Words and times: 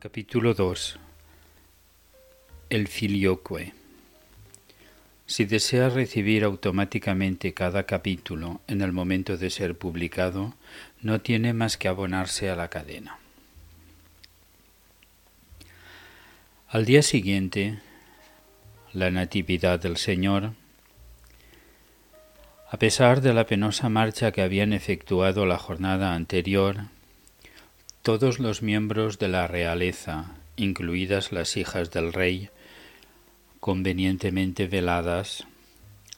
Capítulo 0.00 0.54
2 0.54 0.98
El 2.70 2.88
filioque 2.88 3.74
Si 5.26 5.44
desea 5.44 5.90
recibir 5.90 6.42
automáticamente 6.42 7.52
cada 7.52 7.82
capítulo 7.82 8.62
en 8.66 8.80
el 8.80 8.92
momento 8.92 9.36
de 9.36 9.50
ser 9.50 9.76
publicado, 9.76 10.54
no 11.02 11.20
tiene 11.20 11.52
más 11.52 11.76
que 11.76 11.88
abonarse 11.88 12.48
a 12.48 12.56
la 12.56 12.68
cadena. 12.68 13.18
Al 16.68 16.86
día 16.86 17.02
siguiente, 17.02 17.80
la 18.94 19.10
Natividad 19.10 19.80
del 19.80 19.98
Señor, 19.98 20.54
a 22.70 22.78
pesar 22.78 23.20
de 23.20 23.34
la 23.34 23.44
penosa 23.44 23.90
marcha 23.90 24.32
que 24.32 24.40
habían 24.40 24.72
efectuado 24.72 25.44
la 25.44 25.58
jornada 25.58 26.14
anterior, 26.14 26.86
todos 28.02 28.38
los 28.38 28.62
miembros 28.62 29.18
de 29.18 29.28
la 29.28 29.46
realeza, 29.46 30.36
incluidas 30.56 31.32
las 31.32 31.56
hijas 31.58 31.90
del 31.90 32.14
rey, 32.14 32.48
convenientemente 33.60 34.66
veladas, 34.66 35.46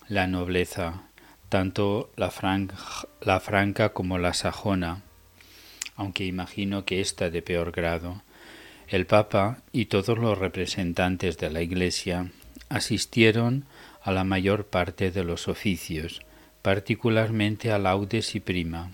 la 0.08 0.28
nobleza, 0.28 1.02
tanto 1.48 2.10
la, 2.16 2.30
franca 2.30 3.88
como 3.92 4.18
la 4.18 4.32
sajona, 4.32 5.02
aunque 5.96 6.24
imagino 6.24 6.84
que 6.84 7.00
ésta 7.00 7.30
de 7.30 7.42
peor 7.42 7.72
grado, 7.72 8.22
el 8.86 9.04
Papa 9.06 9.58
y 9.72 9.86
todos 9.86 10.18
los 10.18 10.38
representantes 10.38 11.36
de 11.38 11.50
la 11.50 11.62
Iglesia 11.62 12.30
asistieron 12.68 13.64
a 14.02 14.12
la 14.12 14.22
mayor 14.22 14.66
parte 14.66 15.10
de 15.10 15.24
los 15.24 15.48
oficios, 15.48 16.22
particularmente 16.62 17.72
a 17.72 17.78
laudes 17.78 18.36
y 18.36 18.40
prima. 18.40 18.92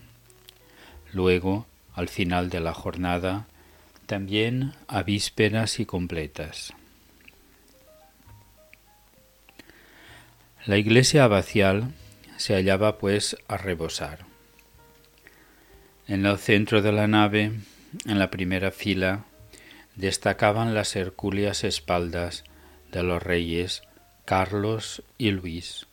Luego, 1.12 1.66
al 1.98 2.08
final 2.08 2.48
de 2.48 2.60
la 2.60 2.74
jornada, 2.74 3.48
también 4.06 4.72
a 4.86 5.02
vísperas 5.02 5.80
y 5.80 5.84
completas. 5.84 6.72
La 10.64 10.76
iglesia 10.76 11.24
abacial 11.24 11.92
se 12.36 12.54
hallaba 12.54 12.98
pues 12.98 13.36
a 13.48 13.56
rebosar. 13.56 14.20
En 16.06 16.24
el 16.24 16.38
centro 16.38 16.82
de 16.82 16.92
la 16.92 17.08
nave, 17.08 17.50
en 18.06 18.18
la 18.20 18.30
primera 18.30 18.70
fila, 18.70 19.24
destacaban 19.96 20.74
las 20.74 20.94
hercúleas 20.94 21.64
espaldas 21.64 22.44
de 22.92 23.02
los 23.02 23.20
reyes 23.20 23.82
Carlos 24.24 25.02
y 25.18 25.32
Luis, 25.32 25.88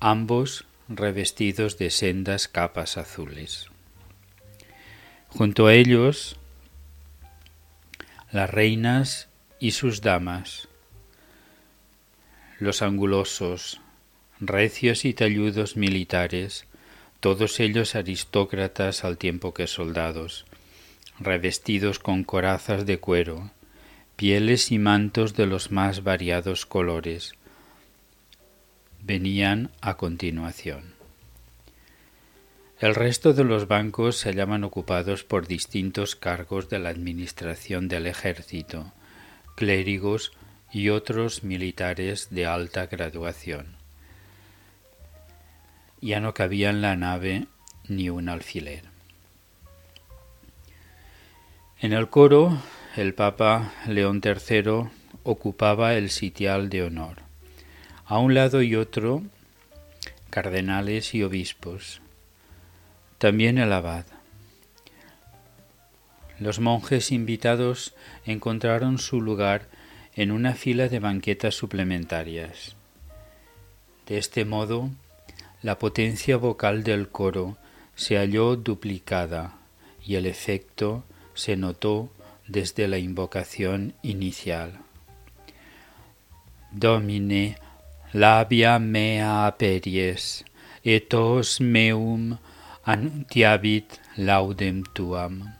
ambos 0.00 0.64
revestidos 0.88 1.78
de 1.78 1.90
sendas 1.90 2.48
capas 2.48 2.96
azules. 2.96 3.68
Junto 5.28 5.66
a 5.66 5.74
ellos, 5.74 6.36
las 8.32 8.50
reinas 8.50 9.28
y 9.60 9.72
sus 9.72 10.00
damas, 10.00 10.68
los 12.58 12.82
angulosos, 12.82 13.80
recios 14.40 15.04
y 15.04 15.14
talludos 15.14 15.76
militares, 15.76 16.66
todos 17.20 17.60
ellos 17.60 17.94
aristócratas 17.94 19.04
al 19.04 19.18
tiempo 19.18 19.52
que 19.54 19.66
soldados, 19.66 20.46
revestidos 21.20 21.98
con 21.98 22.24
corazas 22.24 22.86
de 22.86 22.98
cuero, 22.98 23.50
pieles 24.16 24.72
y 24.72 24.78
mantos 24.78 25.34
de 25.34 25.46
los 25.46 25.70
más 25.70 26.02
variados 26.02 26.66
colores, 26.66 27.32
venían 29.02 29.70
a 29.80 29.96
continuación. 29.96 30.97
El 32.80 32.94
resto 32.94 33.32
de 33.32 33.42
los 33.42 33.66
bancos 33.66 34.18
se 34.18 34.28
hallaban 34.28 34.62
ocupados 34.62 35.24
por 35.24 35.48
distintos 35.48 36.14
cargos 36.14 36.68
de 36.68 36.78
la 36.78 36.90
administración 36.90 37.88
del 37.88 38.06
ejército, 38.06 38.92
clérigos 39.56 40.30
y 40.72 40.90
otros 40.90 41.42
militares 41.42 42.28
de 42.30 42.46
alta 42.46 42.86
graduación. 42.86 43.74
Ya 46.00 46.20
no 46.20 46.34
cabía 46.34 46.70
en 46.70 46.80
la 46.80 46.94
nave 46.94 47.46
ni 47.88 48.10
un 48.10 48.28
alfiler. 48.28 48.84
En 51.80 51.92
el 51.92 52.08
coro, 52.08 52.62
el 52.94 53.12
Papa 53.12 53.72
León 53.88 54.20
III 54.24 54.88
ocupaba 55.24 55.94
el 55.94 56.10
sitial 56.10 56.68
de 56.68 56.84
honor. 56.84 57.22
A 58.06 58.18
un 58.18 58.34
lado 58.34 58.62
y 58.62 58.76
otro, 58.76 59.24
cardenales 60.30 61.12
y 61.14 61.24
obispos, 61.24 62.00
también 63.18 63.58
el 63.58 63.72
abad. 63.72 64.06
Los 66.38 66.60
monjes 66.60 67.10
invitados 67.10 67.94
encontraron 68.24 68.98
su 68.98 69.20
lugar 69.20 69.66
en 70.14 70.30
una 70.30 70.54
fila 70.54 70.88
de 70.88 71.00
banquetas 71.00 71.54
suplementarias. 71.54 72.76
De 74.06 74.18
este 74.18 74.44
modo, 74.44 74.90
la 75.62 75.78
potencia 75.78 76.36
vocal 76.36 76.84
del 76.84 77.08
coro 77.08 77.56
se 77.96 78.16
halló 78.16 78.54
duplicada 78.56 79.54
y 80.04 80.14
el 80.14 80.26
efecto 80.26 81.04
se 81.34 81.56
notó 81.56 82.08
desde 82.46 82.86
la 82.88 82.98
invocación 82.98 83.94
inicial. 84.02 84.78
Domine, 86.70 87.58
labia 88.12 88.78
mea 88.78 89.46
aperies, 89.46 90.44
etos 90.84 91.60
meum 91.60 92.38
Antiavit 92.88 94.00
laudem 94.16 94.82
tuam. 94.94 95.52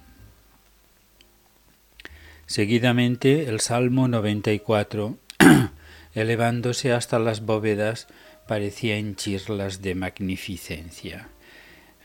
Seguidamente 2.47 3.50
el 3.50 3.61
Salmo 3.61 4.09
94, 4.09 5.19
elevándose 6.15 6.94
hasta 6.94 7.19
las 7.19 7.44
bóvedas, 7.44 8.06
parecía 8.47 8.97
henchirlas 8.97 9.83
de 9.83 9.94
magnificencia. 9.94 11.28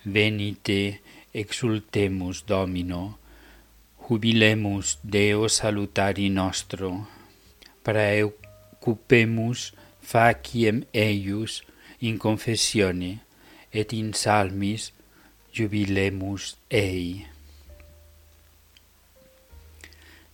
Venite, 0.04 1.00
exultemus 1.32 2.46
Domino, 2.46 3.18
jubilemus 3.96 5.00
Deo 5.04 5.48
salutari 5.48 6.30
nostro, 6.30 7.08
praecupemus 7.82 9.74
faciem 10.02 10.84
eius 10.92 11.64
in 12.02 12.18
confessione 12.18 13.22
et 13.72 13.94
in 13.94 14.14
salmis 14.14 14.92
jubilemus 15.56 16.58
ei. 16.70 17.28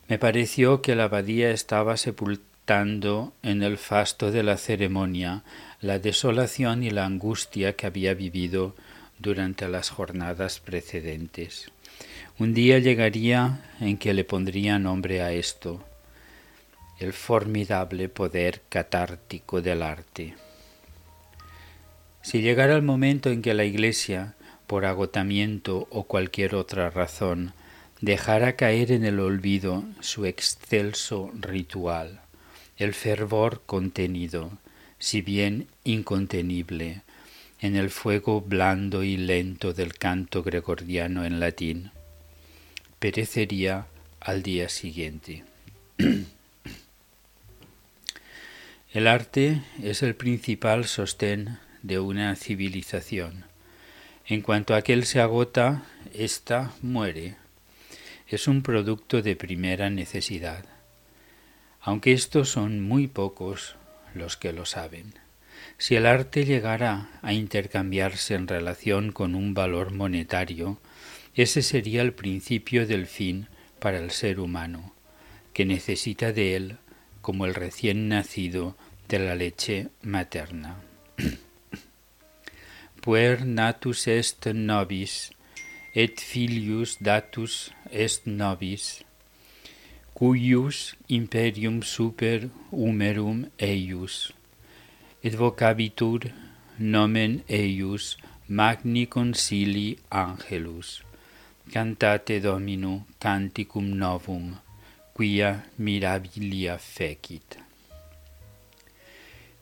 Me 0.08 0.18
pareció 0.18 0.82
que 0.82 0.96
la 0.96 1.04
abadía 1.06 1.52
estaba 1.52 1.98
sepultando 1.98 3.34
en 3.44 3.62
el 3.62 3.78
fasto 3.78 4.32
de 4.32 4.44
la 4.44 4.58
ceremonia 4.58 5.44
la 5.82 6.00
desolación 6.00 6.84
y 6.84 6.90
la 6.90 7.06
angustia 7.06 7.76
que 7.76 7.86
había 7.86 8.14
vivido 8.14 8.76
durante 9.20 9.68
las 9.68 9.90
jornadas 9.90 10.60
precedentes. 10.60 11.72
Un 12.40 12.54
día 12.54 12.80
llegaría 12.80 13.70
en 13.82 13.98
que 13.98 14.14
le 14.14 14.24
pondría 14.24 14.80
nombre 14.80 15.22
a 15.22 15.34
esto, 15.34 15.84
el 17.00 17.14
formidable 17.14 18.08
poder 18.08 18.62
catártico 18.70 19.62
del 19.62 19.84
arte. 19.84 20.36
Si 22.22 22.42
llegara 22.42 22.76
el 22.76 22.82
momento 22.82 23.30
en 23.30 23.42
que 23.42 23.54
la 23.54 23.66
Iglesia 23.66 24.36
por 24.70 24.86
agotamiento 24.86 25.88
o 25.90 26.04
cualquier 26.04 26.54
otra 26.54 26.92
razón, 26.92 27.54
dejara 28.02 28.56
caer 28.56 28.92
en 28.92 29.04
el 29.04 29.20
olvido 29.20 29.84
su 30.00 30.28
excelso 30.28 31.32
ritual, 31.34 32.22
el 32.78 32.94
fervor 32.94 33.64
contenido, 33.66 34.60
si 35.00 35.24
bien 35.24 35.70
incontenible, 35.86 37.02
en 37.60 37.76
el 37.76 37.90
fuego 37.90 38.42
blando 38.42 39.04
y 39.04 39.18
lento 39.18 39.74
del 39.74 39.96
canto 39.96 40.44
gregoriano 40.44 41.26
en 41.26 41.40
latín, 41.40 41.90
perecería 43.00 43.88
al 44.20 44.44
día 44.44 44.70
siguiente. 44.70 45.46
el 48.94 49.08
arte 49.08 49.64
es 49.82 50.04
el 50.04 50.14
principal 50.14 50.86
sostén 50.86 51.58
de 51.82 51.98
una 51.98 52.36
civilización 52.36 53.49
en 54.30 54.42
cuanto 54.42 54.76
aquel 54.76 55.06
se 55.06 55.20
agota, 55.20 55.84
ésta 56.14 56.72
muere. 56.84 57.36
Es 58.28 58.48
un 58.48 58.62
producto 58.62 59.24
de 59.24 59.36
primera 59.36 59.90
necesidad, 59.90 60.66
aunque 61.82 62.14
estos 62.14 62.50
son 62.50 62.80
muy 62.80 63.08
pocos 63.08 63.76
los 64.14 64.38
que 64.38 64.54
lo 64.54 64.68
saben. 64.68 65.16
Si 65.80 65.96
el 65.96 66.06
arte 66.06 66.46
llegara 66.46 67.10
a 67.24 67.34
intercambiarse 67.34 68.36
en 68.36 68.48
relación 68.48 69.12
con 69.12 69.34
un 69.34 69.56
valor 69.56 69.92
monetario, 69.92 70.78
ese 71.34 71.64
sería 71.64 72.04
el 72.04 72.14
principio 72.14 72.86
del 72.86 73.08
fin 73.08 73.48
para 73.80 73.98
el 73.98 74.12
ser 74.12 74.40
humano, 74.40 74.94
que 75.54 75.66
necesita 75.66 76.34
de 76.34 76.56
él 76.56 76.78
como 77.22 77.48
el 77.48 77.56
recién 77.56 78.10
nacido 78.10 78.78
de 79.08 79.20
la 79.20 79.34
leche 79.34 79.88
materna. 80.04 80.76
puer 83.02 83.46
natus 83.46 84.08
est 84.08 84.48
nobis, 84.48 85.32
et 85.96 86.20
filius 86.20 86.98
datus 87.02 87.72
est 87.92 88.28
nobis, 88.28 89.04
cuius 90.14 90.96
imperium 91.10 91.82
super 91.84 92.50
humerum 92.72 93.46
eius, 93.60 94.34
et 95.24 95.36
vocabitur 95.42 96.28
nomen 96.80 97.40
eius 97.48 98.18
magni 98.50 99.08
consili 99.08 99.88
angelus, 100.12 101.02
cantate 101.72 102.42
Dominu 102.42 102.94
canticum 103.20 103.88
novum, 104.04 104.56
quia 105.16 105.52
mirabilia 105.78 106.78
fecit. 106.78 107.69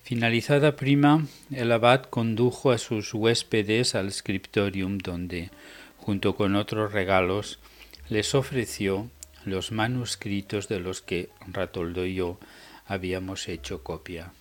Finalizada 0.07 0.77
prima, 0.77 1.27
el 1.51 1.69
abad 1.69 2.03
condujo 2.03 2.71
a 2.71 2.77
sus 2.77 3.13
huéspedes 3.13 3.93
al 3.93 4.13
scriptorium 4.13 4.99
donde, 4.99 5.51
junto 5.97 6.37
con 6.37 6.55
otros 6.55 6.93
regalos, 6.93 7.59
les 8.07 8.33
ofreció 8.33 9.09
los 9.43 9.73
manuscritos 9.73 10.69
de 10.69 10.79
los 10.79 11.01
que 11.01 11.27
Ratoldo 11.45 12.05
y 12.05 12.15
yo 12.15 12.39
habíamos 12.85 13.49
hecho 13.49 13.83
copia. 13.83 14.31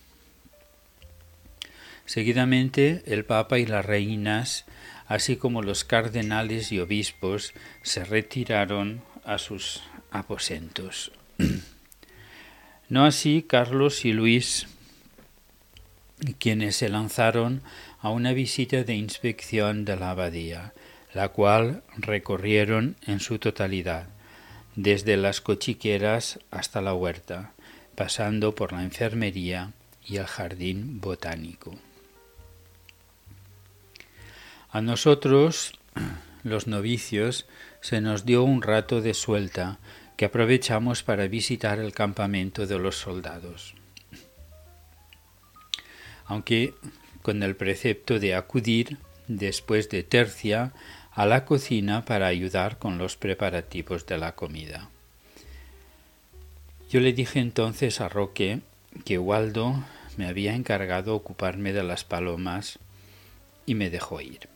Seguidamente, 2.05 3.03
el 3.05 3.25
Papa 3.25 3.59
y 3.59 3.67
las 3.67 3.85
reinas, 3.85 4.67
así 5.09 5.35
como 5.35 5.63
los 5.63 5.83
cardenales 5.83 6.71
y 6.71 6.79
obispos, 6.79 7.55
se 7.83 8.05
retiraron 8.05 9.03
a 9.25 9.39
sus 9.39 9.83
aposentos. 10.13 11.11
No 12.89 13.05
así 13.05 13.45
Carlos 13.45 14.05
y 14.05 14.13
Luis, 14.13 14.69
quienes 16.39 16.77
se 16.77 16.89
lanzaron 16.89 17.63
a 18.01 18.11
una 18.11 18.33
visita 18.33 18.85
de 18.85 18.95
inspección 18.95 19.85
de 19.85 19.97
la 19.97 20.11
abadía, 20.11 20.73
la 21.13 21.29
cual 21.29 21.83
recorrieron 21.97 22.97
en 23.07 23.21
su 23.21 23.39
totalidad, 23.39 24.09
desde 24.75 25.17
las 25.17 25.41
cochiqueras 25.41 26.39
hasta 26.51 26.81
la 26.81 26.95
huerta, 26.95 27.53
pasando 27.95 28.55
por 28.55 28.73
la 28.73 28.83
enfermería 28.83 29.73
y 30.07 30.17
el 30.17 30.27
jardín 30.27 31.01
botánico. 31.01 31.75
A 34.71 34.81
nosotros, 34.83 35.73
los 36.43 36.67
novicios, 36.67 37.47
se 37.81 38.01
nos 38.01 38.25
dio 38.25 38.43
un 38.45 38.63
rato 38.63 39.01
de 39.01 39.15
suelta 39.15 39.79
que 40.17 40.27
aprovechamos 40.27 41.03
para 41.03 41.29
visitar 41.29 41.79
el 41.79 41.93
campamento 41.93 42.67
de 42.67 42.79
los 42.79 42.97
soldados. 42.97 43.75
Aunque 46.27 46.75
con 47.23 47.43
el 47.43 47.57
precepto 47.57 48.19
de 48.19 48.35
acudir, 48.35 48.99
después 49.29 49.89
de 49.91 50.03
tercia, 50.03 50.73
a 51.13 51.27
la 51.27 51.45
cocina 51.45 52.05
para 52.05 52.27
ayudar 52.27 52.79
con 52.79 52.99
los 52.99 53.17
preparativos 53.17 54.07
de 54.07 54.19
la 54.19 54.35
comida. 54.35 54.91
Yo 56.91 57.01
le 57.01 57.13
dije 57.13 57.41
entonces 57.41 58.01
a 58.01 58.09
Roque 58.09 58.61
que 59.05 59.19
Waldo 59.19 59.83
me 60.17 60.27
había 60.27 60.55
encargado 60.55 61.15
ocuparme 61.15 61.73
de 61.73 61.83
las 61.83 62.05
palomas 62.05 62.79
y 63.65 63.75
me 63.75 63.91
dejó 63.91 64.21
ir. 64.21 64.49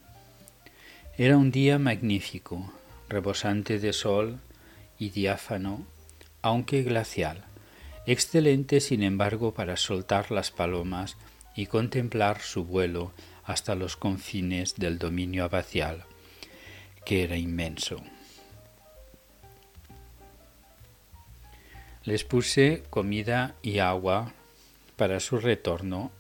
Era 1.18 1.36
un 1.36 1.50
día 1.50 1.78
magnífico, 1.78 2.72
rebosante 3.08 3.78
de 3.78 3.92
sol 3.92 4.38
y 4.98 5.10
diáfano, 5.10 5.84
aunque 6.40 6.82
glacial, 6.82 7.44
excelente 8.06 8.80
sin 8.80 9.02
embargo 9.02 9.52
para 9.52 9.76
soltar 9.76 10.30
las 10.30 10.50
palomas 10.50 11.16
y 11.54 11.66
contemplar 11.66 12.40
su 12.40 12.64
vuelo 12.64 13.12
hasta 13.44 13.74
los 13.74 13.96
confines 13.96 14.76
del 14.76 14.98
dominio 14.98 15.44
abacial, 15.44 16.04
que 17.04 17.24
era 17.24 17.36
inmenso. 17.36 18.02
Les 22.04 22.24
puse 22.24 22.82
comida 22.90 23.54
y 23.62 23.78
agua 23.78 24.32
para 24.96 25.20
su 25.20 25.38
retorno 25.38 26.10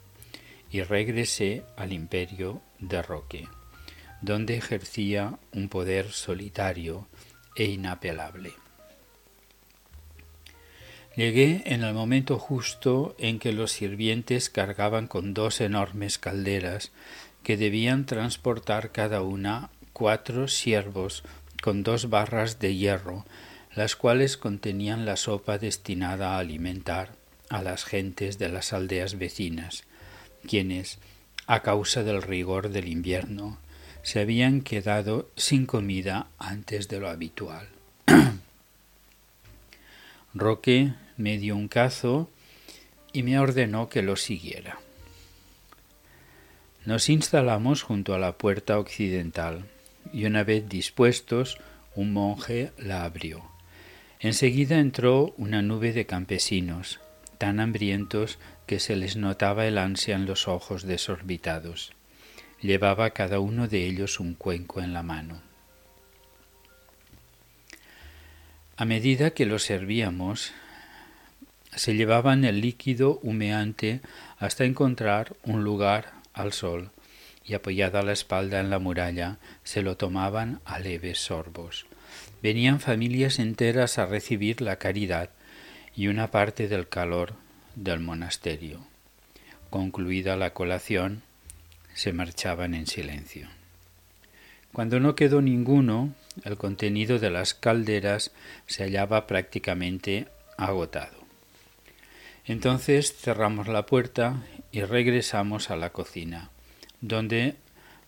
y 0.70 0.82
regresé 0.82 1.64
al 1.76 1.92
imperio 1.92 2.62
de 2.78 3.02
Roque 3.02 3.48
donde 4.20 4.56
ejercía 4.56 5.38
un 5.52 5.68
poder 5.68 6.12
solitario 6.12 7.08
e 7.56 7.64
inapelable. 7.64 8.52
Llegué 11.20 11.64
en 11.66 11.82
el 11.84 11.92
momento 11.92 12.38
justo 12.38 13.14
en 13.18 13.38
que 13.38 13.52
los 13.52 13.72
sirvientes 13.72 14.48
cargaban 14.48 15.06
con 15.06 15.34
dos 15.34 15.60
enormes 15.60 16.16
calderas 16.16 16.92
que 17.42 17.58
debían 17.58 18.06
transportar 18.06 18.90
cada 18.90 19.20
una 19.20 19.68
cuatro 19.92 20.48
siervos 20.48 21.22
con 21.60 21.82
dos 21.82 22.08
barras 22.08 22.58
de 22.58 22.74
hierro, 22.74 23.26
las 23.74 23.96
cuales 23.96 24.38
contenían 24.38 25.04
la 25.04 25.16
sopa 25.16 25.58
destinada 25.58 26.36
a 26.36 26.38
alimentar 26.38 27.10
a 27.50 27.60
las 27.60 27.84
gentes 27.84 28.38
de 28.38 28.48
las 28.48 28.72
aldeas 28.72 29.18
vecinas, 29.18 29.84
quienes, 30.48 31.00
a 31.46 31.60
causa 31.60 32.02
del 32.02 32.22
rigor 32.22 32.70
del 32.70 32.88
invierno, 32.88 33.58
se 34.02 34.20
habían 34.20 34.62
quedado 34.62 35.28
sin 35.36 35.66
comida 35.66 36.28
antes 36.38 36.88
de 36.88 36.98
lo 36.98 37.10
habitual. 37.10 37.68
Roque 40.32 40.94
me 41.20 41.38
dio 41.38 41.54
un 41.54 41.68
cazo 41.68 42.30
y 43.12 43.22
me 43.22 43.38
ordenó 43.38 43.88
que 43.88 44.02
lo 44.02 44.16
siguiera. 44.16 44.78
Nos 46.86 47.08
instalamos 47.08 47.82
junto 47.82 48.14
a 48.14 48.18
la 48.18 48.38
puerta 48.38 48.78
occidental 48.78 49.66
y 50.12 50.24
una 50.24 50.44
vez 50.44 50.68
dispuestos, 50.68 51.58
un 51.94 52.12
monje 52.12 52.72
la 52.78 53.04
abrió. 53.04 53.42
Enseguida 54.18 54.78
entró 54.78 55.34
una 55.36 55.60
nube 55.60 55.92
de 55.92 56.06
campesinos, 56.06 57.00
tan 57.38 57.60
hambrientos 57.60 58.38
que 58.66 58.80
se 58.80 58.96
les 58.96 59.16
notaba 59.16 59.66
el 59.66 59.76
ansia 59.78 60.14
en 60.14 60.26
los 60.26 60.48
ojos 60.48 60.84
desorbitados. 60.84 61.92
Llevaba 62.60 63.10
cada 63.10 63.40
uno 63.40 63.68
de 63.68 63.86
ellos 63.86 64.20
un 64.20 64.34
cuenco 64.34 64.80
en 64.80 64.92
la 64.92 65.02
mano. 65.02 65.42
A 68.76 68.84
medida 68.86 69.32
que 69.32 69.44
lo 69.44 69.58
servíamos, 69.58 70.52
se 71.74 71.94
llevaban 71.94 72.44
el 72.44 72.60
líquido 72.60 73.20
humeante 73.22 74.00
hasta 74.38 74.64
encontrar 74.64 75.36
un 75.44 75.64
lugar 75.64 76.12
al 76.32 76.52
sol 76.52 76.90
y 77.44 77.54
apoyada 77.54 78.02
la 78.02 78.12
espalda 78.12 78.60
en 78.60 78.70
la 78.70 78.78
muralla 78.78 79.38
se 79.64 79.82
lo 79.82 79.96
tomaban 79.96 80.60
a 80.64 80.78
leves 80.78 81.18
sorbos. 81.18 81.86
Venían 82.42 82.80
familias 82.80 83.38
enteras 83.38 83.98
a 83.98 84.06
recibir 84.06 84.60
la 84.60 84.76
caridad 84.76 85.30
y 85.96 86.08
una 86.08 86.30
parte 86.30 86.68
del 86.68 86.88
calor 86.88 87.34
del 87.74 88.00
monasterio. 88.00 88.86
Concluida 89.68 90.36
la 90.36 90.52
colación, 90.52 91.22
se 91.94 92.12
marchaban 92.12 92.74
en 92.74 92.86
silencio. 92.86 93.48
Cuando 94.72 95.00
no 95.00 95.14
quedó 95.14 95.42
ninguno, 95.42 96.14
el 96.44 96.56
contenido 96.56 97.18
de 97.18 97.30
las 97.30 97.54
calderas 97.54 98.32
se 98.66 98.84
hallaba 98.84 99.26
prácticamente 99.26 100.28
agotado. 100.56 101.19
Entonces 102.50 103.14
cerramos 103.14 103.68
la 103.68 103.86
puerta 103.86 104.42
y 104.72 104.82
regresamos 104.82 105.70
a 105.70 105.76
la 105.76 105.90
cocina, 105.90 106.50
donde 107.00 107.54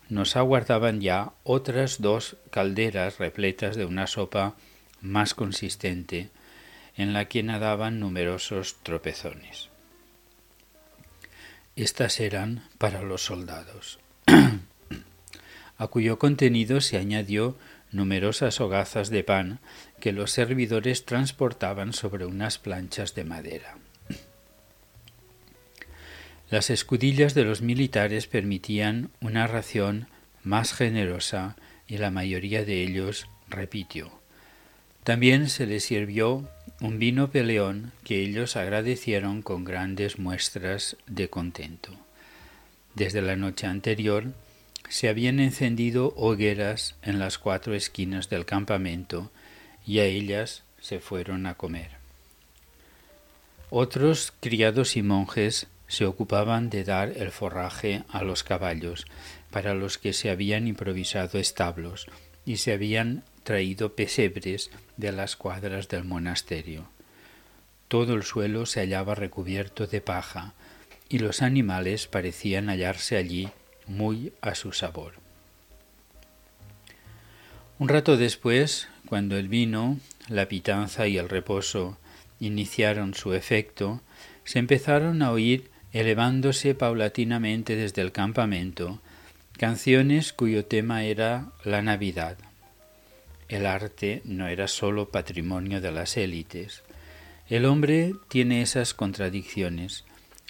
nos 0.09 0.35
aguardaban 0.35 1.01
ya 1.01 1.31
otras 1.45 2.03
dos 2.03 2.37
calderas 2.51 3.19
repletas 3.19 3.77
de 3.77 3.85
una 3.85 4.09
sopa 4.09 4.57
más 5.01 5.35
consistente, 5.35 6.31
en 6.97 7.13
la 7.13 7.27
que 7.27 7.45
nadaban 7.45 8.01
numerosos 8.01 8.79
tropezones. 8.83 9.69
Estas 11.77 12.19
eran 12.19 12.65
para 12.79 13.03
los 13.03 13.23
soldados, 13.23 14.01
a 15.79 15.87
cuyo 15.87 16.19
contenido 16.19 16.81
se 16.81 16.97
añadió 16.99 17.57
numerosas 17.93 18.61
hogazas 18.61 19.09
de 19.09 19.23
pan 19.23 19.61
que 20.01 20.11
los 20.11 20.33
servidores 20.33 21.05
transportaban 21.05 21.93
sobre 21.93 22.27
unas 22.27 22.59
planchas 22.59 23.15
de 23.15 23.23
madera. 23.23 23.77
Las 26.53 26.69
escudillas 26.69 27.33
de 27.33 27.45
los 27.45 27.63
militares 27.63 28.27
permitían 28.27 29.09
una 29.23 29.47
ración 29.47 30.09
más 30.45 30.75
generosa 30.75 31.57
y 31.89 31.97
la 31.97 32.11
mayoría 32.11 32.63
de 32.63 32.83
ellos 32.83 33.27
repitió. 33.49 34.13
También 35.03 35.49
se 35.49 35.65
les 35.65 35.85
sirvió 35.85 36.47
un 36.83 36.99
vino 36.99 37.31
peleón 37.31 37.93
que 38.05 38.21
ellos 38.21 38.57
agradecieron 38.57 39.41
con 39.41 39.65
grandes 39.65 40.19
muestras 40.19 40.99
de 41.07 41.31
contento. 41.31 41.97
Desde 42.95 43.23
la 43.23 43.35
noche 43.35 43.67
anterior 43.67 44.35
se 44.91 45.09
habían 45.09 45.41
encendido 45.41 46.13
hogueras 46.19 46.97
en 47.01 47.19
las 47.19 47.39
cuatro 47.39 47.75
esquinas 47.75 48.29
del 48.29 48.45
campamento 48.45 49.33
y 49.87 50.01
a 50.01 50.05
ellas 50.05 50.65
se 50.83 51.01
fueron 51.01 51.47
a 51.47 51.55
comer. 51.55 51.93
Otros 53.71 54.35
criados 54.39 54.99
y 54.99 55.03
monjes 55.03 55.67
se 55.93 56.07
ocupaban 56.07 56.71
de 56.71 56.85
dar 56.85 57.13
el 57.19 57.31
forraje 57.31 58.03
a 58.09 58.23
los 58.23 58.45
caballos, 58.45 59.05
para 59.51 59.75
los 59.75 59.99
que 59.99 60.15
se 60.15 60.31
habían 60.31 60.67
improvisado 60.67 61.39
establos 61.39 62.07
y 62.47 62.57
se 62.57 62.73
habían 62.73 63.25
traído 63.43 63.95
pesebres 63.95 64.71
de 64.97 65.13
las 65.13 65.37
cuadras 65.37 65.89
del 65.89 66.05
monasterio. 66.05 66.89
todo 67.89 68.15
el 68.15 68.23
suelo 68.23 68.65
se 68.65 68.81
hallaba 68.81 69.15
recubierto 69.15 69.87
de 69.87 70.01
paja, 70.01 70.55
y 71.11 71.19
los 71.19 71.43
animales 71.43 72.07
parecían 72.07 72.71
hallarse 72.71 73.19
allí 73.19 73.51
muy 73.87 74.33
a 74.41 74.55
su 74.55 74.73
sabor. 74.73 75.13
Un 77.79 77.91
rato 77.91 78.17
después, 78.17 78.89
cuando 79.07 79.37
el 79.37 79.49
vino, 79.49 79.99
la 80.29 80.49
pitanza 80.49 81.07
y 81.07 81.19
el 81.19 81.29
reposo 81.29 81.99
iniciaron 82.41 83.13
su 83.13 83.35
efecto, 83.35 84.01
se 84.45 84.59
empezaron 84.59 85.21
a 85.21 85.31
oír 85.33 85.72
elevándose 85.93 86.75
paulatinamente 86.75 87.77
desde 87.77 88.03
el 88.03 88.13
campamento 88.13 89.01
canciones 89.59 90.33
cuyo 90.33 90.65
tema 90.65 91.05
era 91.05 91.53
la 91.65 91.83
Navidad. 91.83 92.39
El 93.49 93.67
arte 93.67 94.23
no 94.25 94.49
era 94.49 94.67
sólo 94.67 95.11
patrimonio 95.11 95.81
de 95.81 95.93
las 95.93 96.17
élites. 96.17 96.83
El 97.49 97.67
hombre 97.67 98.15
tiene 98.29 98.63
esas 98.63 98.95
contradicciones, 98.95 100.05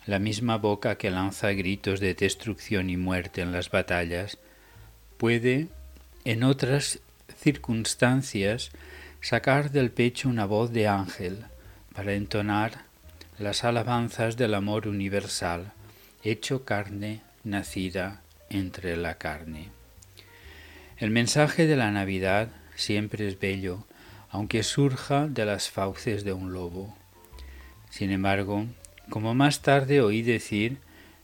la 0.06 0.18
misma 0.18 0.56
boca 0.56 0.96
que 0.96 1.10
lanza 1.10 1.50
gritos 1.52 1.98
de 1.98 2.14
destrucción 2.14 2.90
y 2.90 2.96
muerte 2.96 3.40
en 3.40 3.50
las 3.50 3.70
batallas, 3.70 4.38
puede, 5.16 5.68
en 6.24 6.44
otras 6.44 7.00
circunstancias, 7.36 8.70
sacar 9.20 9.72
del 9.72 9.90
pecho 9.90 10.28
una 10.28 10.46
voz 10.46 10.72
de 10.72 10.86
ángel 10.86 11.44
para 11.94 12.14
entonar 12.14 12.91
las 13.38 13.64
alabanzas 13.64 14.36
del 14.36 14.54
amor 14.54 14.86
universal, 14.86 15.72
hecho 16.22 16.64
carne, 16.64 17.22
nacida 17.44 18.20
entre 18.50 18.96
la 18.96 19.18
carne. 19.18 19.70
El 20.98 21.10
mensaje 21.10 21.66
de 21.66 21.76
la 21.76 21.90
Navidad 21.90 22.48
siempre 22.76 23.26
es 23.26 23.38
bello, 23.38 23.84
aunque 24.30 24.62
surja 24.62 25.26
de 25.28 25.44
las 25.44 25.70
fauces 25.70 26.24
de 26.24 26.32
un 26.32 26.52
lobo. 26.52 26.96
Sin 27.90 28.10
embargo, 28.10 28.66
como 29.10 29.34
más 29.34 29.62
tarde 29.62 30.00
oí 30.00 30.22
decir, 30.22 30.78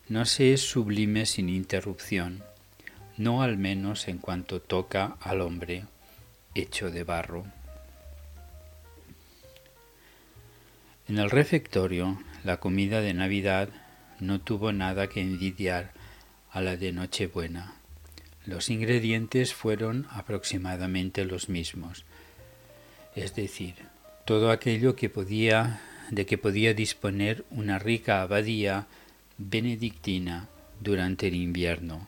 no 0.09 0.25
se 0.25 0.53
es 0.53 0.63
sublime 0.63 1.27
sin 1.27 1.49
interrupción, 1.49 2.43
no 3.17 3.43
al 3.43 3.59
menos 3.59 4.09
en 4.09 4.19
cuanto 4.19 4.61
toca 4.61 5.17
al 5.21 5.43
hombre 5.43 5.85
hecho 6.55 6.91
de 6.91 7.05
barro. 7.05 7.58
En 11.09 11.17
el 11.17 11.31
refectorio, 11.31 12.19
la 12.45 12.59
comida 12.59 13.01
de 13.01 13.15
Navidad 13.15 13.71
no 14.21 14.43
tuvo 14.43 14.73
nada 14.73 15.09
que 15.09 15.23
envidiar 15.23 15.93
a 16.51 16.61
la 16.61 16.77
de 16.77 16.93
Nochebuena. 16.93 17.73
Los 18.45 18.69
ingredientes 18.69 19.55
fueron 19.55 20.07
aproximadamente 20.11 21.25
los 21.25 21.49
mismos, 21.49 22.05
es 23.17 23.35
decir, 23.35 23.75
todo 24.27 24.51
aquello 24.51 24.97
que 24.97 25.09
podía 25.09 25.81
de 26.11 26.27
que 26.27 26.37
podía 26.37 26.75
disponer 26.75 27.47
una 27.51 27.79
rica 27.79 28.21
abadía 28.21 28.87
benedictina 29.39 30.49
durante 30.81 31.29
el 31.29 31.37
invierno, 31.37 32.07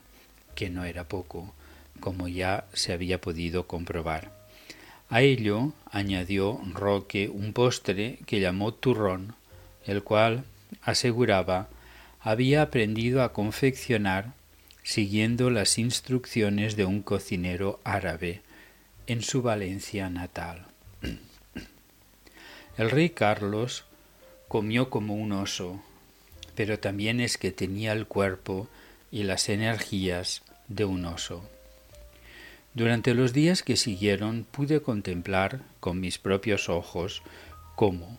que 0.53 0.69
no 0.69 0.85
era 0.85 1.07
poco, 1.07 1.55
como 1.99 2.27
ya 2.27 2.65
se 2.73 2.93
había 2.93 3.19
podido 3.19 3.65
comprobar. 3.65 4.40
A 5.11 5.21
ello 5.23 5.73
añadió 5.91 6.61
Roque 6.73 7.27
un 7.27 7.51
postre 7.51 8.19
que 8.25 8.39
llamó 8.39 8.73
turrón, 8.73 9.35
el 9.85 10.03
cual, 10.03 10.45
aseguraba, 10.81 11.67
había 12.21 12.61
aprendido 12.61 13.21
a 13.21 13.33
confeccionar 13.33 14.31
siguiendo 14.83 15.49
las 15.49 15.77
instrucciones 15.77 16.77
de 16.77 16.85
un 16.85 17.01
cocinero 17.01 17.81
árabe 17.83 18.41
en 19.05 19.21
su 19.21 19.41
Valencia 19.41 20.09
natal. 20.09 20.65
El 22.77 22.89
rey 22.89 23.09
Carlos 23.09 23.83
comió 24.47 24.89
como 24.89 25.15
un 25.15 25.33
oso, 25.33 25.83
pero 26.55 26.79
también 26.79 27.19
es 27.19 27.37
que 27.37 27.51
tenía 27.51 27.91
el 27.91 28.07
cuerpo 28.07 28.69
y 29.11 29.23
las 29.23 29.49
energías 29.49 30.41
de 30.69 30.85
un 30.85 31.03
oso. 31.03 31.43
Durante 32.73 33.13
los 33.13 33.33
días 33.33 33.63
que 33.63 33.75
siguieron 33.75 34.45
pude 34.49 34.81
contemplar 34.81 35.61
con 35.79 35.99
mis 35.99 36.17
propios 36.17 36.69
ojos 36.69 37.21
cómo 37.75 38.17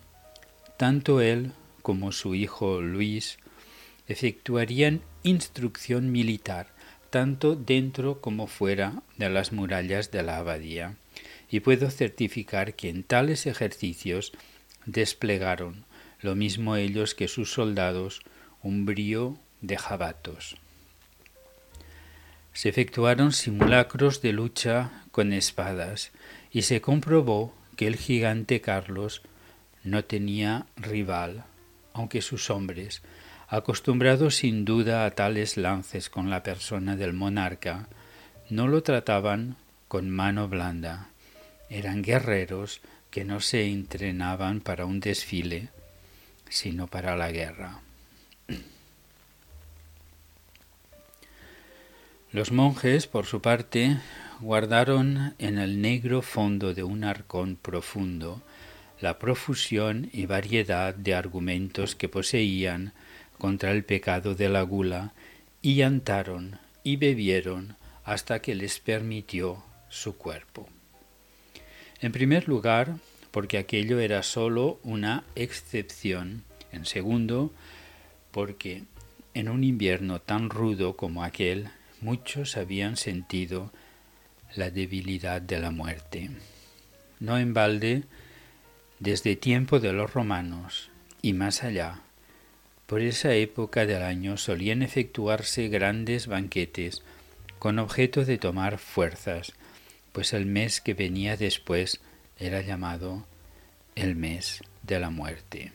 tanto 0.77 1.21
él 1.21 1.53
como 1.83 2.13
su 2.13 2.35
hijo 2.35 2.81
Luis 2.81 3.39
efectuarían 4.09 5.01
instrucción 5.23 6.13
militar 6.13 6.69
tanto 7.13 7.57
dentro 7.57 8.21
como 8.21 8.47
fuera 8.47 9.03
de 9.19 9.29
las 9.29 9.53
murallas 9.53 10.11
de 10.11 10.23
la 10.23 10.39
abadía, 10.39 10.97
y 11.51 11.61
puedo 11.61 11.91
certificar 11.91 12.75
que 12.75 12.89
en 12.89 13.05
tales 13.05 13.45
ejercicios 13.47 14.33
desplegaron 14.87 15.85
lo 16.21 16.35
mismo 16.35 16.75
ellos 16.75 17.15
que 17.15 17.29
sus 17.29 17.53
soldados, 17.53 18.23
un 18.63 18.87
brío 18.87 19.37
de 19.61 19.77
jabatos. 19.77 20.57
Se 22.53 22.69
efectuaron 22.69 23.33
simulacros 23.33 24.21
de 24.21 24.33
lucha 24.33 24.91
con 25.11 25.33
espadas 25.33 26.13
y 26.51 26.63
se 26.63 26.81
comprobó 26.81 27.55
que 27.77 27.87
el 27.87 27.97
gigante 27.97 28.61
Carlos 28.61 29.23
no 29.85 30.05
tenía 30.05 30.67
rival, 30.77 31.45
aunque 31.95 32.23
sus 32.23 32.51
hombres, 32.51 33.03
acostumbrados 33.49 34.37
sin 34.37 34.65
duda 34.65 35.05
a 35.05 35.11
tales 35.11 35.57
lances 35.57 36.09
con 36.09 36.31
la 36.31 36.43
persona 36.43 36.97
del 36.97 37.13
monarca, 37.13 37.89
no 38.51 38.69
lo 38.69 38.83
trataban 38.83 39.57
con 39.89 40.11
mano 40.11 40.49
blanda. 40.49 41.09
Eran 41.69 42.03
guerreros 42.03 42.81
que 43.11 43.25
no 43.25 43.41
se 43.41 43.67
entrenaban 43.67 44.61
para 44.61 44.85
un 44.85 45.01
desfile, 45.01 45.69
sino 46.49 46.87
para 46.87 47.17
la 47.17 47.31
guerra. 47.31 47.81
Los 52.33 52.51
monjes, 52.51 53.07
por 53.07 53.27
su 53.27 53.43
parte, 53.43 53.99
guardaron 54.41 55.35
en 55.39 55.59
el 55.59 55.83
negro 55.83 56.23
fondo 56.23 56.73
de 56.73 56.83
un 56.83 57.05
arcón 57.05 57.57
profundo 57.61 58.41
la 59.03 59.19
profusión 59.19 60.09
y 60.15 60.25
variedad 60.25 60.95
de 60.95 61.15
argumentos 61.15 61.95
que 61.95 62.09
poseían 62.09 62.95
contra 63.37 63.73
el 63.73 63.85
pecado 63.85 64.35
de 64.35 64.49
la 64.49 64.63
gula 64.63 65.13
y 65.61 65.75
llantaron 65.75 66.59
y 66.85 66.97
bebieron 66.97 67.77
hasta 68.05 68.41
que 68.41 68.55
les 68.55 68.81
permitió 68.81 69.63
su 69.91 70.17
cuerpo. 70.17 70.69
En 72.01 72.13
primer 72.13 72.49
lugar, 72.49 72.97
porque 73.31 73.59
aquello 73.59 73.99
era 73.99 74.23
sólo 74.23 74.79
una 74.85 75.25
excepción. 75.35 76.45
En 76.71 76.87
segundo, 76.87 77.53
porque 78.31 78.85
en 79.35 79.51
un 79.51 79.65
invierno 79.65 80.21
tan 80.21 80.49
rudo 80.49 80.97
como 80.97 81.25
aquel, 81.25 81.69
muchos 82.03 82.57
habían 82.57 82.97
sentido 82.97 83.73
la 84.55 84.71
debilidad 84.71 85.41
de 85.41 85.59
la 85.61 85.71
muerte. 85.71 86.31
No 87.21 87.39
en 87.39 87.55
balde, 87.55 88.03
desde 88.99 89.37
tiempo 89.37 89.81
de 89.81 89.93
los 89.93 90.13
romanos 90.13 90.91
y 91.23 91.33
más 91.33 91.63
allá, 91.63 92.01
por 92.87 93.01
esa 93.01 93.33
época 93.35 93.87
del 93.87 94.03
año 94.03 94.37
solían 94.37 94.83
efectuarse 94.83 95.69
grandes 95.69 96.27
banquetes 96.27 97.03
con 97.59 97.79
objeto 97.79 98.25
de 98.25 98.39
tomar 98.39 98.79
fuerzas, 98.79 99.53
pues 100.13 100.33
el 100.33 100.47
mes 100.47 100.81
que 100.81 100.95
venía 100.95 101.37
después 101.37 102.01
era 102.39 102.61
llamado 102.61 103.25
el 103.95 104.17
mes 104.17 104.63
de 104.83 104.99
la 104.99 105.11
muerte. 105.11 105.73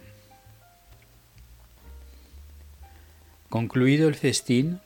Concluido 3.49 4.09
el 4.09 4.15
festín, 4.15 4.81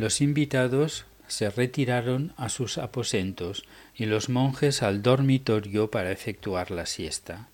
los 0.00 0.20
invitados 0.20 1.04
se 1.28 1.50
retiraron 1.50 2.32
a 2.36 2.48
sus 2.48 2.78
aposentos 2.78 3.64
y 3.94 4.06
los 4.06 4.28
monjes 4.28 4.82
al 4.82 5.02
dormitorio 5.02 5.90
para 5.90 6.10
efectuar 6.10 6.70
la 6.70 6.86
siesta, 6.86 7.48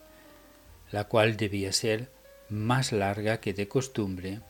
la 0.91 1.05
cual 1.05 1.37
debía 1.37 1.73
ser 1.73 2.09
más 2.49 2.93
larga 2.93 3.41
que 3.41 3.53
de 3.53 3.69
costumbre 3.69 4.41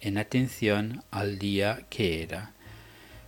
en 0.00 0.18
atención 0.18 1.04
al 1.10 1.38
día 1.38 1.86
que 1.90 2.22
era. 2.22 2.52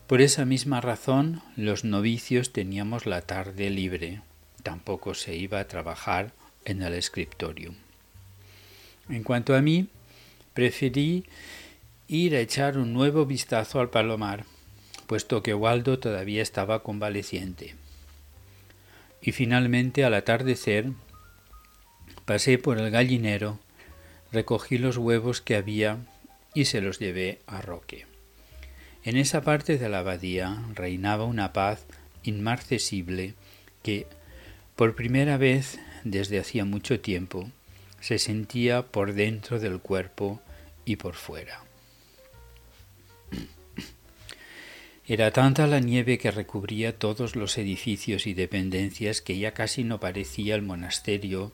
Por 0.09 0.21
esa 0.21 0.45
misma 0.45 0.81
razón 0.81 1.43
los 1.57 1.85
novicios 1.85 2.53
teníamos 2.53 3.07
la 3.07 3.21
tarde 3.21 3.71
libre 3.71 4.23
tampoco 4.65 5.15
se 5.15 5.37
iba 5.37 5.61
a 5.61 5.69
trabajar 5.69 6.33
en 6.65 6.83
el 6.83 6.95
escritorio. 6.95 7.75
En 9.09 9.23
cuanto 9.23 9.55
a 9.55 9.61
mí, 9.61 9.87
preferí 10.55 11.25
ir 12.09 12.35
a 12.37 12.41
echar 12.41 12.77
un 12.77 12.93
nuevo 12.93 13.25
vistazo 13.25 13.81
al 13.81 13.91
palomar, 13.91 14.45
puesto 15.07 15.43
que 15.43 15.55
Waldo 15.55 15.99
todavía 15.99 16.43
estaba 16.43 16.83
convaleciente. 16.83 17.75
Y 19.23 19.33
finalmente, 19.33 20.05
al 20.05 20.15
atardecer, 20.15 20.93
pasé 22.25 22.59
por 22.59 22.79
el 22.79 22.91
gallinero, 22.91 23.59
recogí 24.33 24.77
los 24.77 24.99
huevos 24.99 25.41
que 25.41 25.57
había 25.57 25.99
y 26.53 26.67
se 26.67 26.81
los 26.81 26.99
llevé 26.99 27.41
a 27.47 27.63
Roque. 27.63 28.07
En 29.03 29.17
esa 29.17 29.43
parte 29.43 29.79
de 29.79 29.89
la 29.89 30.01
abadía 30.01 30.63
reinaba 30.75 31.25
una 31.25 31.53
paz 31.53 31.85
inmarcesible 32.23 33.35
que, 33.83 34.07
por 34.77 34.95
primera 34.95 35.37
vez 35.37 35.79
desde 36.05 36.39
hacía 36.39 36.65
mucho 36.65 37.01
tiempo, 37.01 37.51
se 38.01 38.19
sentía 38.19 38.83
por 38.83 39.15
dentro 39.15 39.59
del 39.59 39.79
cuerpo 39.81 40.41
y 40.85 40.97
por 40.97 41.15
fuera. 41.15 41.64
Era 45.07 45.33
tanta 45.33 45.67
la 45.67 45.81
nieve 45.81 46.17
que 46.17 46.31
recubría 46.31 46.99
todos 46.99 47.37
los 47.37 47.59
edificios 47.59 48.27
y 48.27 48.33
dependencias 48.33 49.21
que 49.21 49.37
ya 49.37 49.53
casi 49.53 49.85
no 49.85 50.01
parecía 50.01 50.55
el 50.55 50.63
monasterio 50.63 51.53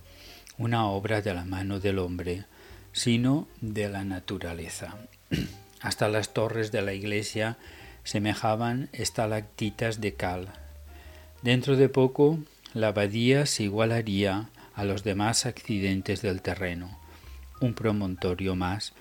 una 0.57 0.87
obra 0.87 1.21
de 1.21 1.35
la 1.35 1.45
mano 1.45 1.81
del 1.81 1.99
hombre, 1.99 2.45
sino 2.93 3.49
de 3.61 3.89
la 3.89 4.05
naturaleza. 4.05 4.99
Hasta 5.81 6.09
las 6.09 6.33
torres 6.33 6.71
de 6.71 6.83
la 6.83 6.93
iglesia 6.93 7.59
semejaban 8.05 8.89
estalactitas 8.93 10.01
de 10.01 10.15
cal. 10.15 10.53
Dentro 11.43 11.77
de 11.77 11.89
poco 11.89 12.39
la 12.73 12.89
abadía 12.89 13.47
se 13.47 13.65
igualaría 13.65 14.49
a 14.75 14.85
los 14.85 15.03
demás 15.03 15.45
accidentes 15.45 16.23
del 16.23 16.41
terreno, 16.41 17.01
un 17.61 17.75
promontorio 17.75 18.55
más, 18.55 18.93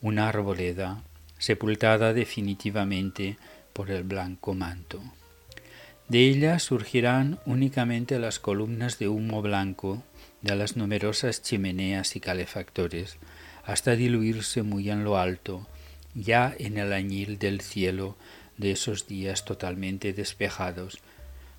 una 0.00 0.30
arboleda, 0.30 1.02
sepultada 1.38 2.14
definitivamente 2.14 3.36
por 3.78 3.92
el 3.92 4.02
blanco 4.02 4.54
manto. 4.54 5.00
De 6.08 6.28
ella 6.28 6.58
surgirán 6.58 7.38
únicamente 7.46 8.18
las 8.18 8.40
columnas 8.40 8.98
de 8.98 9.06
humo 9.06 9.40
blanco 9.40 10.02
de 10.42 10.56
las 10.56 10.76
numerosas 10.76 11.42
chimeneas 11.42 12.16
y 12.16 12.20
calefactores, 12.20 13.18
hasta 13.64 13.94
diluirse 13.94 14.64
muy 14.64 14.90
en 14.90 15.04
lo 15.04 15.16
alto, 15.16 15.64
ya 16.16 16.52
en 16.58 16.76
el 16.76 16.92
añil 16.92 17.38
del 17.38 17.60
cielo 17.60 18.16
de 18.56 18.72
esos 18.72 19.06
días 19.06 19.44
totalmente 19.44 20.12
despejados, 20.12 20.98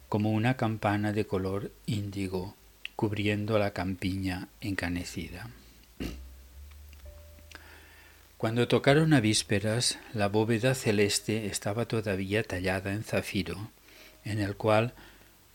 como 0.10 0.32
una 0.32 0.58
campana 0.58 1.14
de 1.14 1.26
color 1.26 1.72
índigo 1.86 2.54
cubriendo 2.98 3.58
la 3.60 3.72
campiña 3.72 4.50
encanecida. 4.60 5.50
Cuando 8.40 8.70
tocaron 8.70 9.12
a 9.12 9.20
vísperas, 9.20 10.00
la 10.14 10.30
bóveda 10.30 10.74
celeste 10.74 11.48
estaba 11.48 11.90
todavía 11.90 12.42
tallada 12.42 12.94
en 12.94 13.04
zafiro, 13.04 13.70
en 14.24 14.40
el 14.40 14.56
cual 14.56 14.94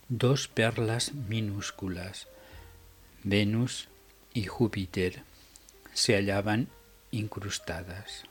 dos 0.07 0.47
perlas 0.47 1.15
minúsculas, 1.15 2.27
Venus 3.23 3.87
y 4.35 4.43
Júpiter, 4.43 5.23
se 5.93 6.13
hallaban 6.13 6.67
incrustadas. 7.09 8.25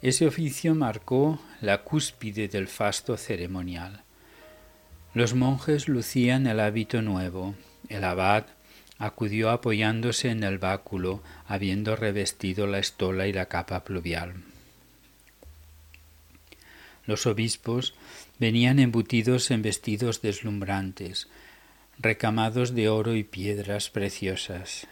Ese 0.00 0.26
oficio 0.26 0.74
marcó 0.74 1.42
la 1.60 1.82
cúspide 1.82 2.48
del 2.48 2.68
fasto 2.68 3.18
ceremonial. 3.18 4.02
Los 5.12 5.34
monjes 5.34 5.88
lucían 5.88 6.46
el 6.46 6.58
hábito 6.58 7.02
nuevo, 7.02 7.54
el 7.90 8.02
abad 8.02 8.46
acudió 9.02 9.50
apoyándose 9.50 10.30
en 10.30 10.44
el 10.44 10.58
báculo, 10.58 11.24
habiendo 11.48 11.96
revestido 11.96 12.68
la 12.68 12.78
estola 12.78 13.26
y 13.26 13.32
la 13.32 13.46
capa 13.46 13.82
pluvial. 13.82 14.34
Los 17.04 17.26
obispos 17.26 17.94
venían 18.38 18.78
embutidos 18.78 19.50
en 19.50 19.60
vestidos 19.62 20.22
deslumbrantes, 20.22 21.26
recamados 21.98 22.76
de 22.76 22.88
oro 22.88 23.16
y 23.16 23.24
piedras 23.24 23.90
preciosas. 23.90 24.86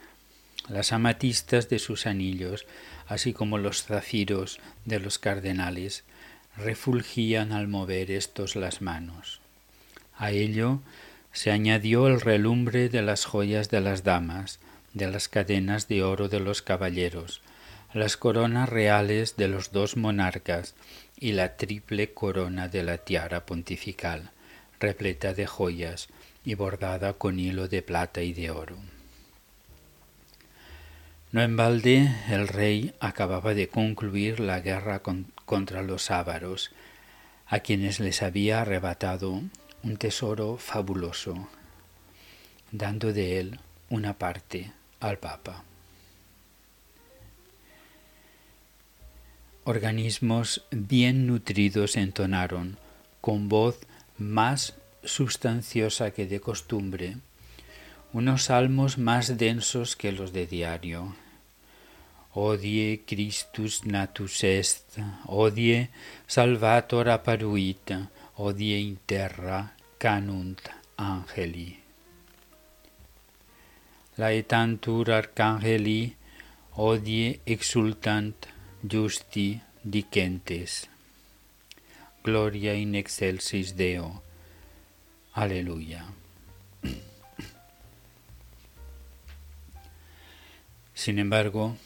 Las 0.69 0.93
amatistas 0.93 1.69
de 1.69 1.79
sus 1.79 2.09
anillos, 2.09 2.67
así 3.07 3.33
como 3.33 3.59
los 3.59 3.85
zafiros 3.85 4.59
de 4.87 4.99
los 4.99 5.21
cardenales, 5.21 6.03
refulgían 6.57 7.53
al 7.53 7.69
mover 7.69 8.11
estos 8.11 8.57
las 8.57 8.83
manos. 8.83 9.41
A 10.17 10.33
ello 10.33 10.81
se 11.33 11.51
añadió 11.51 12.09
el 12.09 12.21
relumbre 12.21 12.89
de 12.89 13.03
las 13.03 13.25
joyas 13.25 13.71
de 13.71 13.81
las 13.81 14.05
damas, 14.05 14.59
de 14.95 15.11
las 15.11 15.29
cadenas 15.29 15.89
de 15.89 16.03
oro 16.03 16.29
de 16.29 16.41
los 16.41 16.63
caballeros, 16.63 17.41
las 17.93 18.17
coronas 18.17 18.69
reales 18.69 19.37
de 19.37 19.49
los 19.49 19.73
dos 19.73 19.97
monarcas 19.97 20.75
y 21.19 21.33
la 21.33 21.57
triple 21.57 22.13
corona 22.13 22.69
de 22.69 22.83
la 22.83 22.99
tiara 22.99 23.47
pontifical, 23.47 24.31
repleta 24.81 25.35
de 25.35 25.47
joyas 25.47 26.09
y 26.45 26.55
bordada 26.55 27.13
con 27.13 27.39
hilo 27.39 27.69
de 27.69 27.83
plata 27.83 28.23
y 28.23 28.33
de 28.33 28.51
oro. 28.51 28.77
No 31.33 31.43
en 31.43 31.57
balde 31.57 32.13
el 32.29 32.49
rey 32.49 32.93
acababa 32.99 33.55
de 33.55 33.69
concluir 33.69 34.41
la 34.41 34.61
guerra 34.61 35.03
contra 35.45 35.83
los 35.83 36.11
ávaros, 36.11 36.73
a 37.47 37.61
quienes 37.61 38.01
les 38.01 38.23
había 38.23 38.63
arrebatado 38.63 39.43
un 39.83 39.97
tesoro 39.97 40.57
fabuloso, 40.57 41.49
dando 42.71 43.13
de 43.13 43.41
él 43.41 43.61
una 43.89 44.15
parte 44.15 44.73
al 45.01 45.19
Papa. 45.19 45.65
Organismos 49.65 50.65
bien 50.71 51.27
nutridos 51.27 51.97
entonaron, 51.97 52.79
con 53.21 53.49
voz 53.49 53.79
más 54.19 54.75
sustanciosa 55.05 56.11
que 56.11 56.27
de 56.27 56.41
costumbre, 56.41 57.17
unos 58.13 58.45
salmos 58.45 58.99
más 58.99 59.39
densos 59.39 59.97
que 59.97 60.13
los 60.13 60.33
de 60.33 60.47
diario. 60.47 61.15
Odie 62.33 63.03
Christus 63.07 63.85
natus 63.85 64.45
est, 64.45 64.99
odie 65.27 65.91
salvator 66.27 67.09
apparuit, 67.09 67.93
odie 68.41 68.79
in 68.79 68.97
terra 69.05 69.59
canunt 69.99 70.71
angeli. 70.97 71.69
Laetantur 74.17 75.11
arcangeli 75.13 76.01
odie 76.77 77.41
exultant 77.45 78.49
justi 78.81 79.61
dicentes. 79.83 80.89
Gloria 82.23 82.73
in 82.73 82.95
excelsis 82.95 83.75
Deo. 83.77 84.23
Aleluya. 85.35 86.05
Sin 90.95 91.19
embargo, 91.19 91.77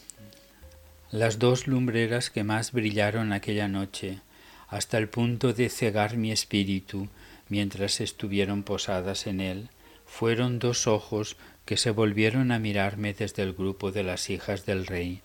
las 1.11 1.39
dos 1.39 1.67
lumbreras 1.67 2.31
que 2.31 2.43
más 2.43 2.73
brillaron 2.73 3.33
aquella 3.33 3.69
noche 3.69 4.21
hasta 4.69 4.99
el 4.99 5.09
punto 5.09 5.53
de 5.53 5.69
cegar 5.69 6.17
mi 6.17 6.33
espíritu 6.33 7.09
mientras 7.49 8.01
estuvieron 8.01 8.63
posadas 8.63 9.27
en 9.27 9.41
él, 9.41 9.69
fueron 10.07 10.59
dos 10.59 10.87
ojos 10.87 11.37
que 11.65 11.77
se 11.77 11.91
volvieron 11.91 12.53
a 12.53 12.59
mirarme 12.59 13.15
desde 13.15 13.43
el 13.43 13.53
grupo 13.53 13.93
de 13.93 14.03
las 14.03 14.31
hijas 14.31 14.67
del 14.67 14.87
rey, 14.87 15.23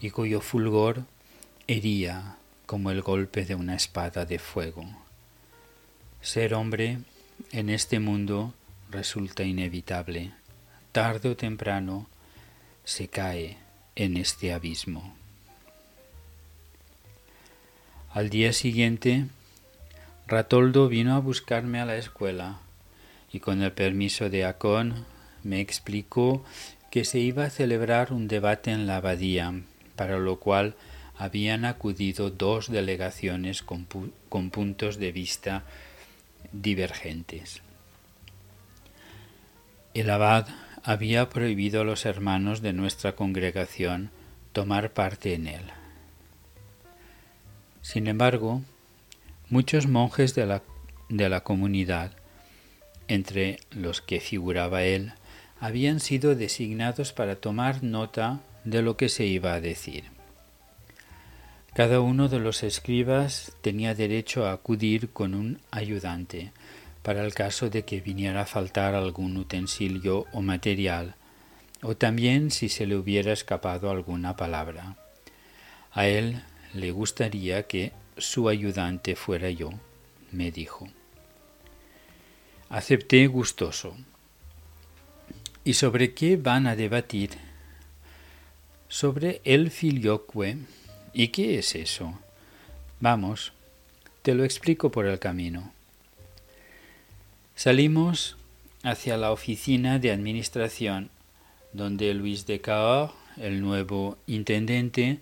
y 0.00 0.10
cuyo 0.10 0.40
fulgor 0.40 1.04
hería 1.66 2.36
como 2.66 2.90
el 2.90 3.02
golpe 3.02 3.44
de 3.44 3.54
una 3.54 3.74
espada 3.74 4.24
de 4.24 4.38
fuego. 4.38 4.84
Ser 6.20 6.54
hombre 6.54 6.98
en 7.52 7.70
este 7.70 8.00
mundo 8.00 8.54
resulta 8.90 9.44
inevitable. 9.44 10.32
Tarde 10.92 11.30
o 11.30 11.36
temprano 11.36 12.08
se 12.84 13.08
cae 13.08 13.58
en 13.94 14.16
este 14.16 14.52
abismo. 14.52 15.17
Al 18.18 18.30
día 18.30 18.52
siguiente, 18.52 19.26
Ratoldo 20.26 20.88
vino 20.88 21.14
a 21.14 21.20
buscarme 21.20 21.78
a 21.78 21.84
la 21.84 21.94
escuela 21.94 22.58
y 23.32 23.38
con 23.38 23.62
el 23.62 23.70
permiso 23.70 24.28
de 24.28 24.44
Acón 24.44 25.06
me 25.44 25.60
explicó 25.60 26.44
que 26.90 27.04
se 27.04 27.20
iba 27.20 27.44
a 27.44 27.50
celebrar 27.50 28.12
un 28.12 28.26
debate 28.26 28.72
en 28.72 28.88
la 28.88 28.96
abadía, 28.96 29.54
para 29.94 30.18
lo 30.18 30.40
cual 30.40 30.74
habían 31.16 31.64
acudido 31.64 32.28
dos 32.28 32.72
delegaciones 32.72 33.62
con, 33.62 33.86
con 34.28 34.50
puntos 34.50 34.98
de 34.98 35.12
vista 35.12 35.62
divergentes. 36.50 37.62
El 39.94 40.10
abad 40.10 40.48
había 40.82 41.28
prohibido 41.28 41.82
a 41.82 41.84
los 41.84 42.04
hermanos 42.04 42.62
de 42.62 42.72
nuestra 42.72 43.14
congregación 43.14 44.10
tomar 44.52 44.90
parte 44.90 45.34
en 45.34 45.46
él. 45.46 45.77
Sin 47.88 48.06
embargo, 48.06 48.60
muchos 49.48 49.86
monjes 49.86 50.34
de 50.34 50.44
la, 50.44 50.60
de 51.08 51.30
la 51.30 51.40
comunidad, 51.40 52.12
entre 53.08 53.60
los 53.70 54.02
que 54.02 54.20
figuraba 54.20 54.82
él, 54.82 55.14
habían 55.58 55.98
sido 55.98 56.34
designados 56.34 57.14
para 57.14 57.36
tomar 57.36 57.82
nota 57.82 58.40
de 58.64 58.82
lo 58.82 58.98
que 58.98 59.08
se 59.08 59.24
iba 59.24 59.54
a 59.54 59.62
decir. 59.62 60.04
Cada 61.72 62.02
uno 62.02 62.28
de 62.28 62.40
los 62.40 62.62
escribas 62.62 63.52
tenía 63.62 63.94
derecho 63.94 64.44
a 64.44 64.52
acudir 64.52 65.08
con 65.08 65.34
un 65.34 65.58
ayudante 65.70 66.52
para 67.02 67.24
el 67.24 67.32
caso 67.32 67.70
de 67.70 67.86
que 67.86 68.02
viniera 68.02 68.42
a 68.42 68.46
faltar 68.46 68.94
algún 68.96 69.34
utensilio 69.38 70.26
o 70.34 70.42
material, 70.42 71.14
o 71.80 71.96
también 71.96 72.50
si 72.50 72.68
se 72.68 72.84
le 72.84 72.96
hubiera 72.96 73.32
escapado 73.32 73.90
alguna 73.90 74.36
palabra. 74.36 74.98
A 75.90 76.06
él 76.06 76.42
le 76.80 76.90
gustaría 76.90 77.66
que 77.66 77.92
su 78.16 78.48
ayudante 78.48 79.16
fuera 79.16 79.50
yo, 79.50 79.70
me 80.32 80.50
dijo. 80.50 80.88
Acepté 82.70 83.26
gustoso 83.26 83.94
¿Y 85.68 85.74
sobre 85.74 86.14
qué 86.14 86.38
van 86.38 86.66
a 86.66 86.76
debatir? 86.76 87.32
Sobre 88.88 89.42
el 89.44 89.70
filioque. 89.70 90.56
¿Y 91.12 91.28
qué 91.28 91.58
es 91.58 91.74
eso? 91.74 92.18
Vamos, 93.00 93.52
te 94.22 94.34
lo 94.34 94.44
explico 94.44 94.90
por 94.90 95.04
el 95.04 95.18
camino. 95.18 95.70
Salimos 97.54 98.38
hacia 98.82 99.18
la 99.18 99.30
oficina 99.30 99.98
de 99.98 100.10
administración, 100.10 101.10
donde 101.74 102.14
Luis 102.14 102.46
de 102.46 102.62
Cahors, 102.62 103.12
el 103.36 103.60
nuevo 103.60 104.16
intendente, 104.26 105.18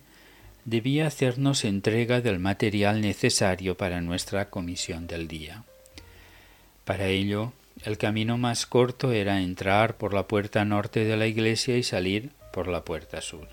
debía 0.67 1.07
hacernos 1.07 1.63
entrega 1.63 2.19
del 2.19 2.39
material 2.39 2.99
necesario 2.99 3.77
para 3.77 4.01
nuestra 4.01 4.49
comisión 4.49 5.07
del 5.07 5.29
día. 5.29 5.63
Para 6.83 7.07
ello, 7.07 7.53
el 7.85 7.97
camino 7.97 8.37
más 8.37 8.65
corto 8.65 9.13
era 9.13 9.39
entrar 9.39 9.95
por 9.95 10.13
la 10.13 10.27
puerta 10.27 10.65
norte 10.65 11.05
de 11.05 11.15
la 11.15 11.25
iglesia 11.25 11.77
y 11.77 11.83
salir 11.83 12.31
por 12.51 12.67
la 12.67 12.83
puerta 12.83 13.21
sur. 13.21 13.47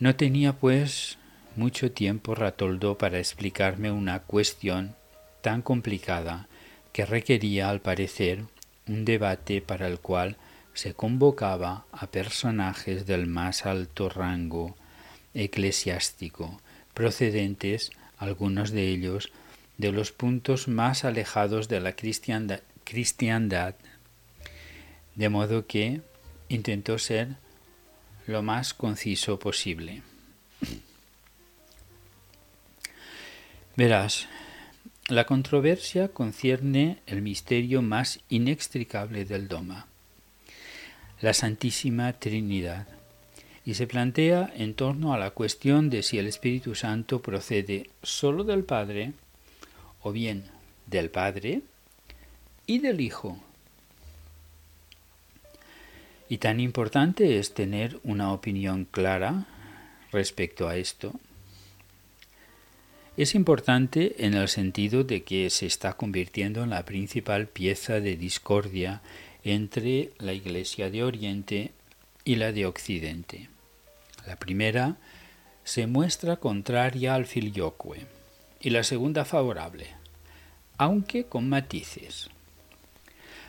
No 0.00 0.16
tenía, 0.16 0.54
pues, 0.54 1.18
mucho 1.54 1.92
tiempo 1.92 2.34
Ratoldo 2.34 2.98
para 2.98 3.20
explicarme 3.20 3.92
una 3.92 4.18
cuestión 4.18 4.96
tan 5.40 5.62
complicada 5.62 6.48
que 6.92 7.06
requería, 7.06 7.70
al 7.70 7.80
parecer, 7.80 8.42
un 8.88 9.04
debate 9.04 9.60
para 9.60 9.86
el 9.86 10.00
cual 10.00 10.36
se 10.72 10.94
convocaba 10.94 11.84
a 11.92 12.08
personajes 12.08 13.06
del 13.06 13.28
más 13.28 13.66
alto 13.66 14.08
rango 14.08 14.74
eclesiástico, 15.34 16.60
procedentes, 16.94 17.90
algunos 18.18 18.70
de 18.70 18.88
ellos, 18.88 19.32
de 19.76 19.92
los 19.92 20.12
puntos 20.12 20.68
más 20.68 21.04
alejados 21.04 21.68
de 21.68 21.80
la 21.80 21.94
cristiandad, 21.94 23.74
de 25.14 25.28
modo 25.28 25.66
que 25.66 26.00
intentó 26.48 26.98
ser 26.98 27.36
lo 28.26 28.42
más 28.42 28.74
conciso 28.74 29.38
posible. 29.38 30.02
Verás, 33.76 34.28
la 35.08 35.24
controversia 35.26 36.08
concierne 36.08 37.00
el 37.06 37.20
misterio 37.20 37.82
más 37.82 38.20
inextricable 38.28 39.24
del 39.24 39.48
doma, 39.48 39.88
la 41.20 41.34
Santísima 41.34 42.12
Trinidad, 42.14 42.86
y 43.64 43.74
se 43.74 43.86
plantea 43.86 44.52
en 44.56 44.74
torno 44.74 45.14
a 45.14 45.18
la 45.18 45.30
cuestión 45.30 45.88
de 45.88 46.02
si 46.02 46.18
el 46.18 46.26
Espíritu 46.26 46.74
Santo 46.74 47.22
procede 47.22 47.88
sólo 48.02 48.44
del 48.44 48.64
Padre 48.64 49.12
o 50.02 50.12
bien 50.12 50.44
del 50.86 51.10
Padre 51.10 51.62
y 52.66 52.78
del 52.78 53.00
Hijo. 53.00 53.38
Y 56.28 56.38
tan 56.38 56.60
importante 56.60 57.38
es 57.38 57.54
tener 57.54 57.98
una 58.02 58.32
opinión 58.32 58.86
clara 58.90 59.46
respecto 60.12 60.68
a 60.68 60.76
esto. 60.76 61.12
Es 63.16 63.34
importante 63.34 64.26
en 64.26 64.34
el 64.34 64.48
sentido 64.48 65.04
de 65.04 65.22
que 65.22 65.48
se 65.48 65.66
está 65.66 65.92
convirtiendo 65.92 66.64
en 66.64 66.70
la 66.70 66.84
principal 66.84 67.46
pieza 67.46 68.00
de 68.00 68.16
discordia 68.16 69.02
entre 69.44 70.10
la 70.18 70.32
Iglesia 70.32 70.90
de 70.90 71.04
Oriente 71.04 71.72
y 72.24 72.36
la 72.36 72.50
de 72.52 72.66
Occidente. 72.66 73.53
La 74.26 74.36
primera 74.36 74.96
se 75.64 75.86
muestra 75.86 76.36
contraria 76.36 77.14
al 77.14 77.26
filioque 77.26 78.06
y 78.60 78.70
la 78.70 78.82
segunda 78.82 79.24
favorable, 79.24 79.88
aunque 80.78 81.26
con 81.26 81.48
matices. 81.48 82.30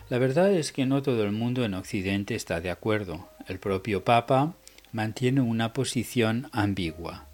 La 0.09 0.17
verdad 0.17 0.53
es 0.53 0.71
que 0.71 0.85
no 0.85 1.01
todo 1.01 1.23
el 1.23 1.31
mundo 1.31 1.65
en 1.65 1.73
Occidente 1.73 2.35
está 2.35 2.61
de 2.61 2.69
acuerdo. 2.69 3.27
El 3.47 3.59
propio 3.59 4.03
Papa 4.03 4.53
mantiene 4.91 5.41
una 5.41 5.73
posición 5.73 6.47
ambigua. 6.51 7.25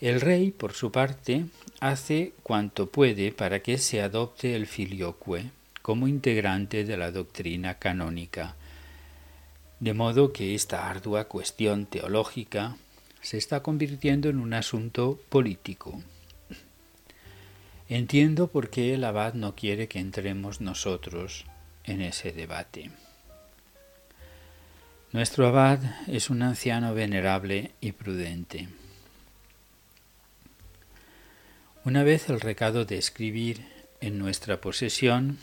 El 0.00 0.20
rey, 0.20 0.50
por 0.50 0.72
su 0.72 0.90
parte, 0.90 1.44
hace 1.80 2.32
cuanto 2.42 2.90
puede 2.90 3.30
para 3.30 3.60
que 3.60 3.78
se 3.78 4.02
adopte 4.02 4.56
el 4.56 4.66
filioque 4.66 5.50
como 5.82 6.08
integrante 6.08 6.84
de 6.84 6.96
la 6.96 7.12
doctrina 7.12 7.78
canónica, 7.78 8.56
de 9.82 9.94
modo 9.94 10.32
que 10.32 10.54
esta 10.54 10.88
ardua 10.88 11.24
cuestión 11.24 11.86
teológica 11.86 12.76
se 13.20 13.36
está 13.36 13.64
convirtiendo 13.64 14.28
en 14.28 14.38
un 14.38 14.54
asunto 14.54 15.18
político. 15.28 16.00
Entiendo 17.88 18.46
por 18.46 18.70
qué 18.70 18.94
el 18.94 19.02
abad 19.02 19.34
no 19.34 19.56
quiere 19.56 19.88
que 19.88 19.98
entremos 19.98 20.60
nosotros 20.60 21.46
en 21.82 22.00
ese 22.00 22.30
debate. 22.30 22.92
Nuestro 25.10 25.48
abad 25.48 25.80
es 26.06 26.30
un 26.30 26.42
anciano 26.42 26.94
venerable 26.94 27.72
y 27.80 27.90
prudente. 27.90 28.68
Una 31.84 32.04
vez 32.04 32.30
el 32.30 32.40
recado 32.40 32.84
de 32.84 32.98
escribir 32.98 33.66
en 34.00 34.20
nuestra 34.20 34.60
posesión, 34.60 35.38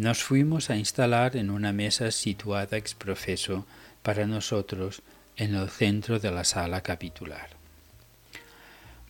nos 0.00 0.24
fuimos 0.24 0.70
a 0.70 0.76
instalar 0.76 1.36
en 1.36 1.50
una 1.50 1.74
mesa 1.74 2.10
situada 2.10 2.78
ex 2.78 2.94
profeso 2.94 3.66
para 4.02 4.26
nosotros 4.26 5.02
en 5.36 5.54
el 5.54 5.68
centro 5.68 6.18
de 6.18 6.30
la 6.30 6.44
sala 6.44 6.80
capitular. 6.80 7.50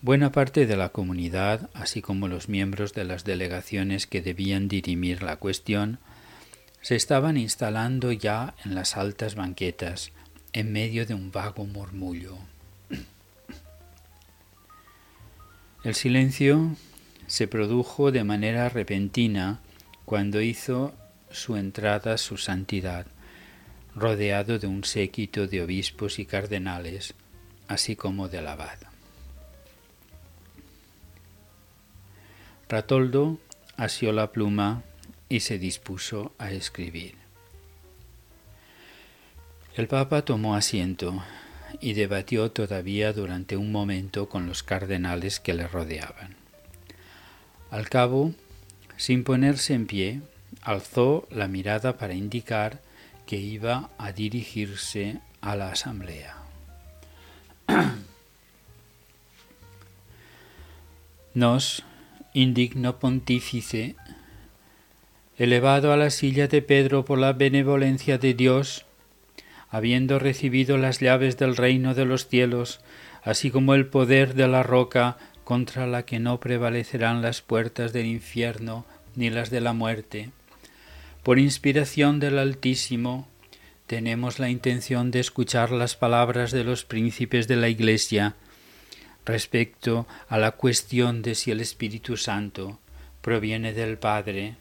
Buena 0.02 0.32
parte 0.32 0.66
de 0.66 0.76
la 0.76 0.88
comunidad, 0.88 1.70
así 1.74 2.02
como 2.02 2.26
los 2.26 2.48
miembros 2.48 2.92
de 2.92 3.04
las 3.04 3.22
delegaciones 3.22 4.08
que 4.08 4.20
debían 4.20 4.66
dirimir 4.66 5.22
la 5.22 5.36
cuestión, 5.36 6.00
se 6.80 6.96
estaban 6.96 7.36
instalando 7.36 8.10
ya 8.10 8.56
en 8.64 8.74
las 8.74 8.96
altas 8.96 9.36
banquetas, 9.36 10.10
en 10.52 10.72
medio 10.72 11.06
de 11.06 11.14
un 11.14 11.30
vago 11.30 11.66
murmullo. 11.66 12.36
El 15.84 15.94
silencio 15.94 16.74
se 17.28 17.46
produjo 17.46 18.10
de 18.10 18.24
manera 18.24 18.68
repentina 18.68 19.60
cuando 20.10 20.40
hizo 20.40 20.92
su 21.30 21.54
entrada 21.54 22.18
su 22.18 22.36
santidad, 22.36 23.06
rodeado 23.94 24.58
de 24.58 24.66
un 24.66 24.82
séquito 24.82 25.46
de 25.46 25.62
obispos 25.62 26.18
y 26.18 26.26
cardenales, 26.26 27.14
así 27.68 27.94
como 27.94 28.28
del 28.28 28.48
abad. 28.48 28.76
Ratoldo 32.68 33.38
asió 33.76 34.10
la 34.10 34.32
pluma 34.32 34.82
y 35.28 35.38
se 35.38 35.60
dispuso 35.60 36.32
a 36.38 36.50
escribir. 36.50 37.14
El 39.76 39.86
Papa 39.86 40.22
tomó 40.22 40.56
asiento 40.56 41.22
y 41.80 41.92
debatió 41.92 42.50
todavía 42.50 43.12
durante 43.12 43.56
un 43.56 43.70
momento 43.70 44.28
con 44.28 44.48
los 44.48 44.64
cardenales 44.64 45.38
que 45.38 45.54
le 45.54 45.68
rodeaban. 45.68 46.34
Al 47.70 47.88
cabo, 47.88 48.34
sin 49.00 49.24
ponerse 49.24 49.72
en 49.72 49.86
pie, 49.86 50.20
alzó 50.60 51.26
la 51.30 51.48
mirada 51.48 51.96
para 51.96 52.12
indicar 52.12 52.82
que 53.24 53.38
iba 53.38 53.88
a 53.96 54.12
dirigirse 54.12 55.20
a 55.40 55.56
la 55.56 55.70
asamblea. 55.70 56.36
Nos, 61.34 61.82
indigno 62.34 62.98
pontífice, 62.98 63.96
elevado 65.38 65.94
a 65.94 65.96
la 65.96 66.10
silla 66.10 66.46
de 66.46 66.60
Pedro 66.60 67.06
por 67.06 67.18
la 67.18 67.32
benevolencia 67.32 68.18
de 68.18 68.34
Dios, 68.34 68.84
habiendo 69.70 70.18
recibido 70.18 70.76
las 70.76 71.00
llaves 71.00 71.38
del 71.38 71.56
reino 71.56 71.94
de 71.94 72.04
los 72.04 72.28
cielos, 72.28 72.80
así 73.22 73.50
como 73.50 73.72
el 73.72 73.86
poder 73.86 74.34
de 74.34 74.46
la 74.46 74.62
roca 74.62 75.16
contra 75.50 75.88
la 75.88 76.04
que 76.04 76.20
no 76.20 76.38
prevalecerán 76.38 77.22
las 77.22 77.42
puertas 77.42 77.92
del 77.92 78.06
infierno 78.06 78.86
ni 79.16 79.30
las 79.30 79.50
de 79.50 79.60
la 79.60 79.72
muerte. 79.72 80.30
Por 81.24 81.40
inspiración 81.40 82.20
del 82.20 82.38
Altísimo, 82.38 83.26
tenemos 83.88 84.38
la 84.38 84.48
intención 84.48 85.10
de 85.10 85.18
escuchar 85.18 85.72
las 85.72 85.96
palabras 85.96 86.52
de 86.52 86.62
los 86.62 86.84
príncipes 86.84 87.48
de 87.48 87.56
la 87.56 87.68
Iglesia, 87.68 88.36
respecto 89.26 90.06
a 90.28 90.38
la 90.38 90.52
cuestión 90.52 91.20
de 91.20 91.34
si 91.34 91.50
el 91.50 91.58
Espíritu 91.58 92.16
Santo 92.16 92.78
proviene 93.20 93.72
del 93.72 93.98
Padre 93.98 94.54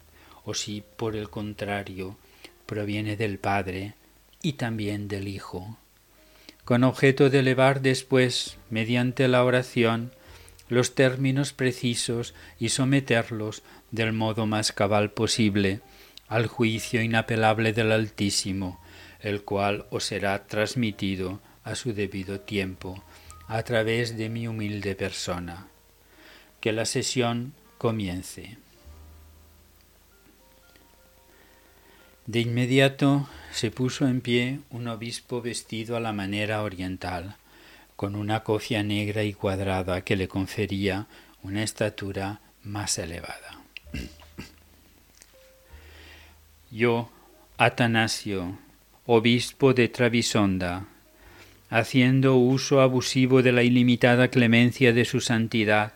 o 0.44 0.54
si 0.54 0.82
por 0.96 1.14
el 1.14 1.30
contrario 1.30 2.16
proviene 2.66 3.16
del 3.16 3.38
Padre 3.38 3.94
y 4.42 4.54
también 4.54 5.06
del 5.06 5.28
Hijo, 5.28 5.78
con 6.64 6.82
objeto 6.82 7.30
de 7.30 7.38
elevar 7.38 7.80
después, 7.80 8.58
mediante 8.70 9.28
la 9.28 9.44
oración, 9.44 10.10
los 10.70 10.94
términos 10.94 11.52
precisos 11.52 12.32
y 12.58 12.70
someterlos 12.70 13.62
del 13.90 14.12
modo 14.12 14.46
más 14.46 14.72
cabal 14.72 15.10
posible 15.10 15.80
al 16.28 16.46
juicio 16.46 17.02
inapelable 17.02 17.72
del 17.72 17.90
Altísimo, 17.90 18.80
el 19.20 19.42
cual 19.42 19.86
os 19.90 20.04
será 20.04 20.46
transmitido 20.46 21.40
a 21.64 21.74
su 21.74 21.92
debido 21.92 22.40
tiempo 22.40 23.02
a 23.48 23.64
través 23.64 24.16
de 24.16 24.28
mi 24.28 24.46
humilde 24.46 24.94
persona. 24.94 25.66
Que 26.60 26.72
la 26.72 26.84
sesión 26.84 27.52
comience. 27.76 28.58
De 32.26 32.38
inmediato 32.38 33.28
se 33.50 33.72
puso 33.72 34.06
en 34.06 34.20
pie 34.20 34.60
un 34.70 34.86
obispo 34.86 35.42
vestido 35.42 35.96
a 35.96 36.00
la 36.00 36.12
manera 36.12 36.62
oriental, 36.62 37.36
con 38.00 38.16
una 38.16 38.40
cofia 38.40 38.82
negra 38.82 39.24
y 39.24 39.34
cuadrada 39.34 40.00
que 40.00 40.16
le 40.16 40.26
confería 40.26 41.06
una 41.42 41.62
estatura 41.62 42.40
más 42.62 42.96
elevada. 42.96 43.60
Yo, 46.70 47.10
Atanasio, 47.58 48.56
obispo 49.04 49.74
de 49.74 49.88
Travisonda, 49.88 50.86
haciendo 51.68 52.36
uso 52.36 52.80
abusivo 52.80 53.42
de 53.42 53.52
la 53.52 53.64
ilimitada 53.64 54.28
clemencia 54.28 54.94
de 54.94 55.04
su 55.04 55.20
santidad, 55.20 55.92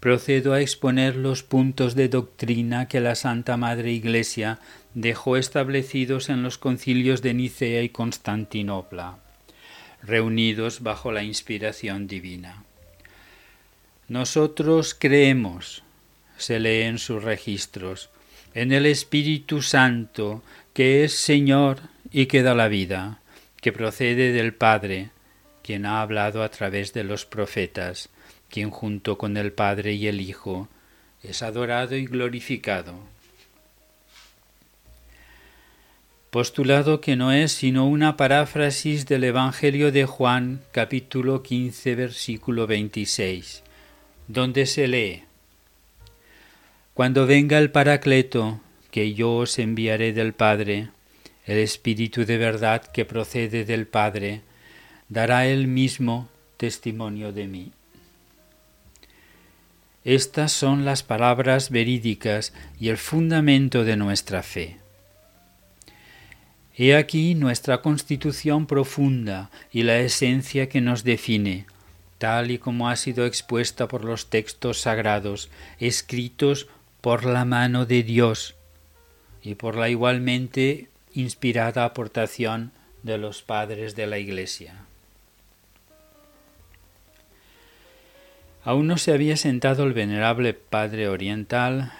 procedo 0.00 0.54
a 0.54 0.60
exponer 0.60 1.14
los 1.14 1.44
puntos 1.44 1.94
de 1.94 2.08
doctrina 2.08 2.88
que 2.88 2.98
la 2.98 3.14
Santa 3.14 3.56
Madre 3.56 3.92
Iglesia 3.92 4.58
dejó 4.94 5.36
establecidos 5.36 6.30
en 6.30 6.42
los 6.42 6.58
concilios 6.58 7.22
de 7.22 7.32
Nicea 7.32 7.84
y 7.84 7.90
Constantinopla, 7.90 9.20
reunidos 10.02 10.82
bajo 10.82 11.12
la 11.12 11.22
inspiración 11.22 12.06
divina. 12.06 12.64
Nosotros 14.08 14.94
creemos, 14.98 15.82
se 16.36 16.60
lee 16.60 16.82
en 16.82 16.98
sus 16.98 17.24
registros, 17.24 18.10
en 18.54 18.72
el 18.72 18.86
Espíritu 18.86 19.62
Santo, 19.62 20.42
que 20.72 21.04
es 21.04 21.12
Señor 21.12 21.80
y 22.10 22.26
que 22.26 22.42
da 22.42 22.54
la 22.54 22.68
vida, 22.68 23.20
que 23.60 23.72
procede 23.72 24.32
del 24.32 24.54
Padre, 24.54 25.10
quien 25.62 25.86
ha 25.86 26.00
hablado 26.00 26.42
a 26.42 26.50
través 26.50 26.92
de 26.92 27.02
los 27.02 27.26
profetas, 27.26 28.08
quien 28.48 28.70
junto 28.70 29.18
con 29.18 29.36
el 29.36 29.52
Padre 29.52 29.94
y 29.94 30.06
el 30.06 30.20
Hijo 30.20 30.68
es 31.22 31.42
adorado 31.42 31.96
y 31.96 32.06
glorificado. 32.06 32.94
Postulado 36.36 37.00
que 37.00 37.16
no 37.16 37.32
es 37.32 37.50
sino 37.50 37.88
una 37.88 38.18
paráfrasis 38.18 39.06
del 39.06 39.24
Evangelio 39.24 39.90
de 39.90 40.04
Juan 40.04 40.60
capítulo 40.70 41.42
15 41.42 41.94
versículo 41.94 42.66
26, 42.66 43.62
donde 44.28 44.66
se 44.66 44.86
lee, 44.86 45.22
Cuando 46.92 47.26
venga 47.26 47.56
el 47.56 47.70
Paracleto, 47.70 48.60
que 48.90 49.14
yo 49.14 49.34
os 49.34 49.58
enviaré 49.58 50.12
del 50.12 50.34
Padre, 50.34 50.90
el 51.46 51.56
Espíritu 51.56 52.26
de 52.26 52.36
verdad 52.36 52.82
que 52.82 53.06
procede 53.06 53.64
del 53.64 53.86
Padre, 53.86 54.42
dará 55.08 55.46
él 55.46 55.68
mismo 55.68 56.28
testimonio 56.58 57.32
de 57.32 57.46
mí. 57.46 57.72
Estas 60.04 60.52
son 60.52 60.84
las 60.84 61.02
palabras 61.02 61.70
verídicas 61.70 62.52
y 62.78 62.90
el 62.90 62.98
fundamento 62.98 63.84
de 63.84 63.96
nuestra 63.96 64.42
fe. 64.42 64.76
He 66.78 66.94
aquí 66.94 67.34
nuestra 67.34 67.80
constitución 67.80 68.66
profunda 68.66 69.50
y 69.72 69.82
la 69.82 69.98
esencia 69.98 70.68
que 70.68 70.82
nos 70.82 71.04
define, 71.04 71.64
tal 72.18 72.50
y 72.50 72.58
como 72.58 72.90
ha 72.90 72.96
sido 72.96 73.24
expuesta 73.24 73.88
por 73.88 74.04
los 74.04 74.28
textos 74.28 74.80
sagrados, 74.82 75.48
escritos 75.80 76.68
por 77.00 77.24
la 77.24 77.46
mano 77.46 77.86
de 77.86 78.02
Dios 78.02 78.56
y 79.42 79.54
por 79.54 79.76
la 79.76 79.88
igualmente 79.88 80.88
inspirada 81.14 81.86
aportación 81.86 82.72
de 83.02 83.16
los 83.16 83.40
padres 83.40 83.96
de 83.96 84.06
la 84.06 84.18
Iglesia. 84.18 84.74
Aún 88.64 88.86
no 88.86 88.98
se 88.98 89.12
había 89.12 89.38
sentado 89.38 89.84
el 89.84 89.94
venerable 89.94 90.52
Padre 90.52 91.08
Oriental 91.08 91.92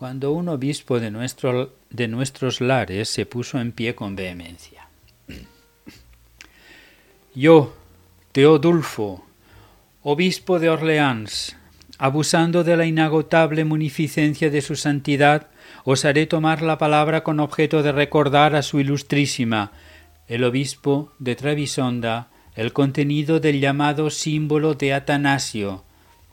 cuando 0.00 0.32
un 0.32 0.48
obispo 0.48 0.98
de, 0.98 1.10
nuestro, 1.10 1.74
de 1.90 2.08
nuestros 2.08 2.62
lares 2.62 3.10
se 3.10 3.26
puso 3.26 3.60
en 3.60 3.70
pie 3.70 3.94
con 3.94 4.16
vehemencia. 4.16 4.88
Yo, 7.34 7.74
Teodulfo, 8.32 9.26
obispo 10.02 10.58
de 10.58 10.70
Orleans, 10.70 11.54
abusando 11.98 12.64
de 12.64 12.78
la 12.78 12.86
inagotable 12.86 13.66
munificencia 13.66 14.48
de 14.48 14.62
su 14.62 14.74
santidad, 14.74 15.48
os 15.84 16.06
haré 16.06 16.24
tomar 16.24 16.62
la 16.62 16.78
palabra 16.78 17.22
con 17.22 17.38
objeto 17.38 17.82
de 17.82 17.92
recordar 17.92 18.56
a 18.56 18.62
su 18.62 18.80
ilustrísima, 18.80 19.70
el 20.28 20.44
obispo 20.44 21.12
de 21.18 21.36
Trevisonda, 21.36 22.30
el 22.54 22.72
contenido 22.72 23.38
del 23.38 23.60
llamado 23.60 24.08
símbolo 24.08 24.72
de 24.72 24.94
Atanasio, 24.94 25.84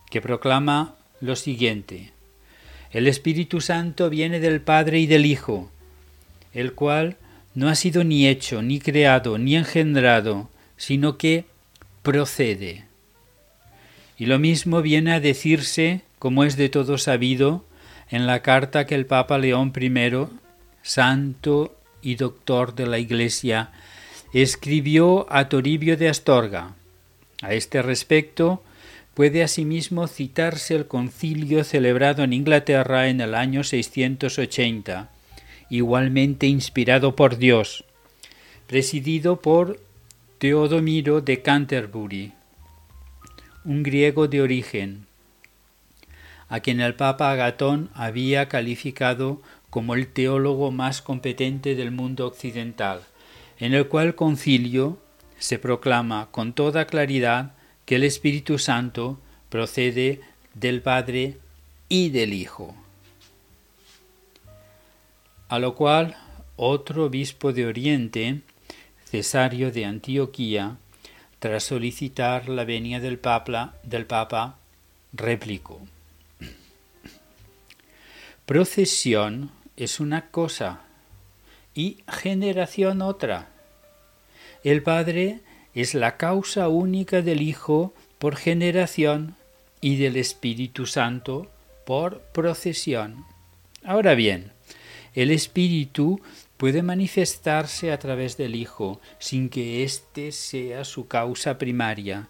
que 0.10 0.22
proclama 0.22 0.96
lo 1.20 1.36
siguiente. 1.36 2.14
El 2.92 3.08
Espíritu 3.08 3.62
Santo 3.62 4.10
viene 4.10 4.40
del 4.40 4.62
Padre 4.62 5.00
y 5.00 5.08
del 5.08 5.26
Hijo, 5.26 5.70
el 6.54 6.74
cual 6.74 7.18
no 7.54 7.70
ha 7.70 7.76
sido 7.76 8.04
ni 8.04 8.28
hecho, 8.28 8.62
ni 8.62 8.80
creado, 8.80 9.38
ni 9.38 9.56
engendrado, 9.56 10.50
sino 10.78 11.18
que 11.18 11.46
procede. 12.04 12.86
Y 14.18 14.26
lo 14.26 14.40
mismo 14.40 14.82
viene 14.82 15.14
a 15.14 15.20
decirse, 15.20 16.02
como 16.20 16.44
es 16.44 16.56
de 16.56 16.70
todo 16.70 16.98
sabido, 16.98 17.66
en 18.10 18.26
la 18.26 18.42
carta 18.42 18.86
que 18.86 18.96
el 18.96 19.06
Papa 19.06 19.38
León 19.38 19.74
I, 19.80 20.28
santo 20.82 21.76
y 22.02 22.16
doctor 22.16 22.74
de 22.74 22.88
la 22.88 23.00
Iglesia, 23.00 23.72
escribió 24.34 25.28
a 25.30 25.50
Toribio 25.50 25.98
de 25.98 26.10
Astorga. 26.10 26.76
A 27.42 27.54
este 27.54 27.82
respecto, 27.82 28.64
puede 29.18 29.42
asimismo 29.42 30.06
citarse 30.06 30.76
el 30.76 30.86
concilio 30.86 31.64
celebrado 31.64 32.24
en 32.24 32.34
Inglaterra 32.34 33.08
en 33.08 33.20
el 33.20 33.34
año 33.34 33.64
680, 33.64 35.10
igualmente 35.72 36.46
inspirado 36.46 37.16
por 37.16 37.38
Dios, 37.38 37.84
presidido 38.68 39.42
por 39.42 39.80
Teodomiro 40.38 41.20
de 41.22 41.42
Canterbury, 41.42 42.34
un 43.66 43.82
griego 43.82 44.28
de 44.28 44.44
origen, 44.44 45.08
a 46.48 46.60
quien 46.60 46.80
el 46.80 46.94
Papa 46.94 47.32
Agatón 47.32 47.90
había 47.96 48.48
calificado 48.48 49.42
como 49.72 49.96
el 49.96 50.06
teólogo 50.06 50.70
más 50.70 51.02
competente 51.02 51.74
del 51.74 51.90
mundo 51.90 52.28
occidental 52.28 53.02
en 53.60 53.74
el 53.74 53.88
cual 53.88 54.14
concilio 54.14 55.00
se 55.40 55.58
proclama 55.58 56.28
con 56.30 56.54
toda 56.54 56.86
claridad 56.86 57.57
que 57.88 57.96
el 57.96 58.04
Espíritu 58.04 58.60
Santo 58.60 59.18
procede 59.48 60.20
del 60.54 60.82
Padre 60.82 61.38
y 61.88 62.10
del 62.10 62.34
Hijo. 62.34 62.76
A 65.48 65.58
lo 65.58 65.74
cual 65.74 66.18
otro 66.58 67.06
obispo 67.06 67.54
de 67.54 67.66
Oriente, 67.66 68.42
Cesario 69.06 69.72
de 69.72 69.86
Antioquía, 69.86 70.76
tras 71.40 71.64
solicitar 71.64 72.50
la 72.50 72.66
venia 72.66 73.00
del 73.00 73.20
Papa, 73.20 73.76
del 73.84 74.06
Papa 74.06 74.58
replicó. 75.14 75.80
Procesión 78.46 79.50
es 79.78 80.02
una 80.02 80.30
cosa 80.30 80.82
y 81.74 82.00
generación 82.10 83.02
otra. 83.02 83.48
El 84.66 84.84
Padre 84.84 85.40
es 85.78 85.94
la 85.94 86.18
causa 86.18 86.70
única 86.70 87.22
del 87.22 87.44
Hijo 87.44 87.94
por 88.18 88.36
generación 88.36 89.36
y 89.80 89.98
del 89.98 90.18
Espíritu 90.18 90.88
Santo 90.88 91.52
por 91.86 92.22
procesión. 92.34 93.26
Ahora 93.84 94.16
bien, 94.16 94.52
el 95.14 95.30
Espíritu 95.30 96.20
puede 96.58 96.82
manifestarse 96.82 97.92
a 97.92 98.00
través 98.00 98.38
del 98.38 98.56
Hijo 98.56 99.00
sin 99.20 99.50
que 99.50 99.84
éste 99.84 100.32
sea 100.32 100.84
su 100.84 101.08
causa 101.08 101.60
primaria. 101.60 102.28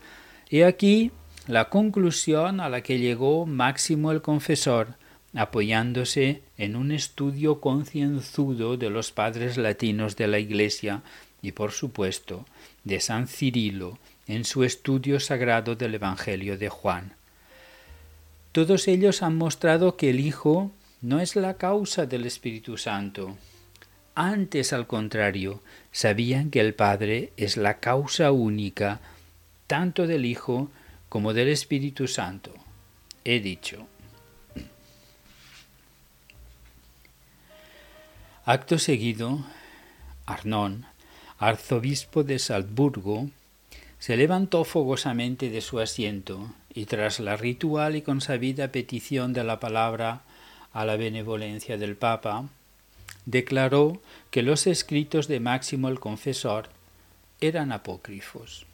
He 0.49 0.65
aquí 0.65 1.11
la 1.47 1.69
conclusión 1.69 2.59
a 2.59 2.67
la 2.67 2.81
que 2.83 2.99
llegó 2.99 3.45
Máximo 3.45 4.11
el 4.11 4.21
Confesor, 4.21 4.95
apoyándose 5.33 6.41
en 6.57 6.75
un 6.75 6.91
estudio 6.91 7.61
concienzudo 7.61 8.75
de 8.75 8.89
los 8.89 9.13
padres 9.13 9.55
latinos 9.55 10.17
de 10.17 10.27
la 10.27 10.39
Iglesia 10.39 11.01
y, 11.41 11.53
por 11.53 11.71
supuesto, 11.71 12.45
de 12.87 12.99
San 12.99 13.27
Cirilo 13.27 13.99
en 14.27 14.45
su 14.45 14.63
estudio 14.63 15.19
sagrado 15.19 15.75
del 15.75 15.95
Evangelio 15.95 16.57
de 16.57 16.69
Juan. 16.69 17.13
Todos 18.51 18.87
ellos 18.87 19.21
han 19.21 19.35
mostrado 19.35 19.97
que 19.97 20.09
el 20.09 20.19
Hijo 20.19 20.71
no 21.01 21.19
es 21.19 21.35
la 21.35 21.57
causa 21.57 22.05
del 22.05 22.25
Espíritu 22.25 22.77
Santo. 22.77 23.37
Antes, 24.15 24.73
al 24.73 24.87
contrario, 24.87 25.61
sabían 25.91 26.49
que 26.49 26.59
el 26.59 26.73
Padre 26.73 27.33
es 27.37 27.57
la 27.57 27.79
causa 27.79 28.31
única 28.31 28.99
tanto 29.67 30.07
del 30.07 30.25
Hijo 30.25 30.71
como 31.09 31.33
del 31.33 31.49
Espíritu 31.49 32.07
Santo. 32.07 32.53
He 33.23 33.39
dicho. 33.41 33.87
Acto 38.45 38.79
seguido, 38.79 39.45
Arnón, 40.25 40.85
arzobispo 41.39 42.23
de 42.23 42.39
Salzburgo, 42.39 43.29
se 43.99 44.17
levantó 44.17 44.63
fogosamente 44.63 45.49
de 45.49 45.61
su 45.61 45.79
asiento 45.79 46.53
y 46.73 46.85
tras 46.85 47.19
la 47.19 47.35
ritual 47.35 47.95
y 47.95 48.01
consabida 48.01 48.71
petición 48.71 49.33
de 49.33 49.43
la 49.43 49.59
palabra 49.59 50.21
a 50.73 50.85
la 50.85 50.95
benevolencia 50.95 51.77
del 51.77 51.95
Papa, 51.95 52.47
declaró 53.25 54.01
que 54.31 54.43
los 54.43 54.67
escritos 54.67 55.27
de 55.27 55.39
Máximo 55.39 55.89
el 55.89 55.99
Confesor 55.99 56.69
eran 57.41 57.71
apócrifos. 57.71 58.65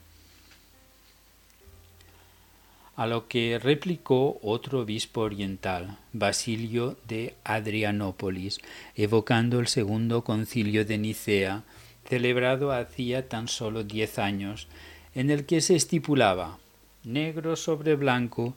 A 2.95 3.07
lo 3.07 3.27
que 3.27 3.57
replicó 3.57 4.39
otro 4.43 4.81
obispo 4.81 5.21
oriental, 5.21 5.97
Basilio 6.11 6.95
de 7.07 7.33
Adrianópolis, 7.43 8.59
evocando 8.95 9.59
el 9.59 9.67
segundo 9.67 10.23
concilio 10.23 10.85
de 10.85 10.99
Nicea, 10.99 11.63
celebrado 12.13 12.71
hacía 12.71 13.27
tan 13.27 13.47
solo 13.47 13.83
diez 13.83 14.19
años, 14.19 14.67
en 15.15 15.31
el 15.31 15.47
que 15.47 15.61
se 15.61 15.75
estipulaba, 15.75 16.59
negro 17.03 17.55
sobre 17.55 17.95
blanco, 17.95 18.53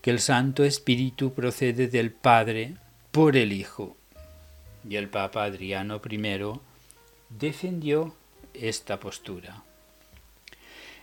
que 0.00 0.10
el 0.10 0.20
Santo 0.20 0.64
Espíritu 0.64 1.34
procede 1.34 1.88
del 1.88 2.12
Padre 2.12 2.76
por 3.10 3.36
el 3.36 3.52
Hijo. 3.52 3.94
Y 4.88 4.96
el 4.96 5.10
Papa 5.10 5.44
Adriano 5.44 6.00
I 6.10 6.60
defendió 7.28 8.14
esta 8.54 8.98
postura. 9.00 9.62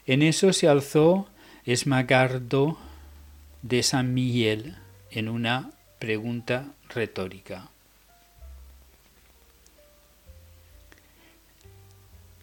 En 0.07 0.23
eso 0.23 0.53
se 0.53 0.67
alzó 0.67 1.27
Esmagardo 1.65 2.79
de 3.61 3.83
San 3.83 4.15
Miguel 4.15 4.75
en 5.11 5.29
una 5.29 5.69
pregunta 5.99 6.65
retórica. 6.89 7.70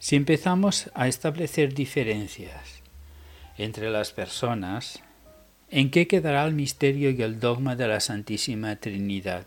Si 0.01 0.15
empezamos 0.15 0.91
a 0.95 1.09
establecer 1.09 1.75
diferencias 1.75 2.83
entre 3.57 3.91
las 3.91 4.13
personas, 4.13 5.03
¿en 5.71 5.91
qué 5.91 6.07
quedará 6.07 6.45
el 6.45 6.55
misterio 6.55 7.11
y 7.11 7.21
el 7.21 7.41
dogma 7.41 7.75
de 7.75 7.89
la 7.89 7.99
Santísima 7.99 8.77
Trinidad? 8.77 9.47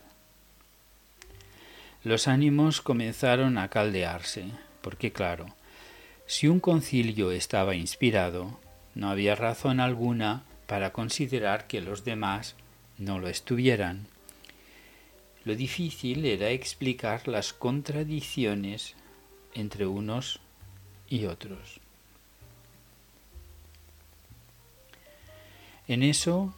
Los 2.04 2.28
ánimos 2.28 2.82
comenzaron 2.82 3.58
a 3.58 3.70
caldearse, 3.70 4.46
porque 4.82 5.14
claro, 5.14 5.46
si 6.26 6.50
un 6.50 6.60
concilio 6.60 7.32
estaba 7.32 7.76
inspirado, 7.76 8.60
no 8.94 9.10
había 9.10 9.36
razón 9.36 9.80
alguna 9.80 10.44
para 10.68 10.92
considerar 10.92 11.68
que 11.68 11.80
los 11.80 12.04
demás 12.04 12.56
no 12.98 13.20
lo 13.20 13.30
estuvieran. 13.30 14.08
Lo 15.46 15.56
difícil 15.56 16.26
era 16.26 16.50
explicar 16.50 17.28
las 17.30 17.54
contradicciones 17.54 18.96
entre 19.54 19.86
unos 19.88 20.40
y 21.08 21.26
otros. 21.26 21.80
En 25.88 26.04
eso 26.04 26.56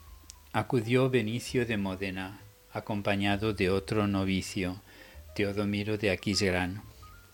acudió 0.52 1.10
Benicio 1.10 1.66
de 1.66 1.78
Módena, 1.78 2.40
acompañado 2.72 3.54
de 3.54 3.70
otro 3.70 4.08
novicio, 4.08 4.82
Teodomiro 5.36 5.98
de 5.98 6.12
Aquisgrán. 6.12 6.84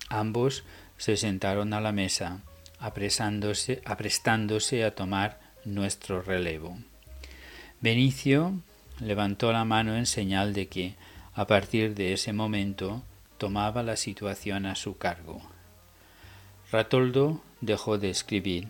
Ambos 0.08 0.64
se 0.98 1.18
sentaron 1.18 1.74
a 1.74 1.82
la 1.82 1.92
mesa, 1.92 2.42
aprestándose 2.80 3.82
a 4.86 4.96
tomar 4.96 5.40
nuestro 5.66 6.22
relevo. 6.22 6.78
Benicio 7.82 8.54
levantó 9.02 9.52
la 9.52 9.66
mano 9.66 9.96
en 9.96 10.06
señal 10.06 10.54
de 10.54 10.68
que, 10.68 10.96
a 11.34 11.48
partir 11.48 11.96
de 11.96 12.14
ese 12.14 12.34
momento, 12.34 13.04
tomaba 13.40 13.82
la 13.82 13.96
situación 13.96 14.68
a 14.68 14.76
su 14.76 14.98
cargo. 14.98 15.42
Ratoldo 16.72 17.42
dejó 17.62 17.98
de 17.98 18.12
escribir. 18.12 18.68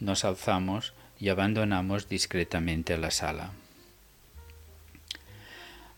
Nos 0.00 0.26
alzamos 0.26 0.92
y 1.18 1.30
abandonamos 1.30 2.08
discretamente 2.08 2.98
la 2.98 3.10
sala. 3.10 3.52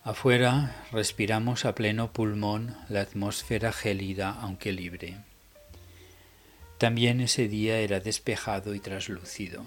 Afuera 0.04 0.84
respiramos 0.92 1.64
a 1.64 1.74
pleno 1.74 2.12
pulmón 2.12 2.76
la 2.88 3.00
atmósfera 3.00 3.72
gélida 3.72 4.30
aunque 4.40 4.72
libre. 4.72 5.16
También 6.78 7.20
ese 7.20 7.48
día 7.48 7.78
era 7.78 8.00
despejado 8.00 8.74
y 8.74 8.80
traslúcido. 8.80 9.64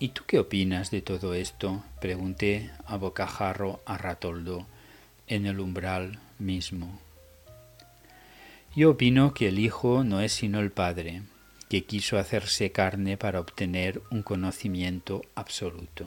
¿Y 0.00 0.08
tú 0.08 0.24
qué 0.26 0.38
opinas 0.38 0.90
de 0.90 1.00
todo 1.00 1.34
esto? 1.34 1.82
pregunté 2.00 2.70
a 2.86 2.96
bocajarro 2.96 3.80
a 3.86 3.96
Ratoldo 3.96 4.66
en 5.28 5.46
el 5.46 5.60
umbral 5.60 6.18
mismo. 6.38 7.00
Yo 8.74 8.90
opino 8.90 9.34
que 9.34 9.48
el 9.48 9.58
Hijo 9.58 10.04
no 10.04 10.20
es 10.20 10.32
sino 10.32 10.60
el 10.60 10.70
Padre, 10.70 11.22
que 11.68 11.84
quiso 11.84 12.18
hacerse 12.18 12.72
carne 12.72 13.16
para 13.16 13.40
obtener 13.40 14.02
un 14.10 14.22
conocimiento 14.22 15.22
absoluto. 15.34 16.06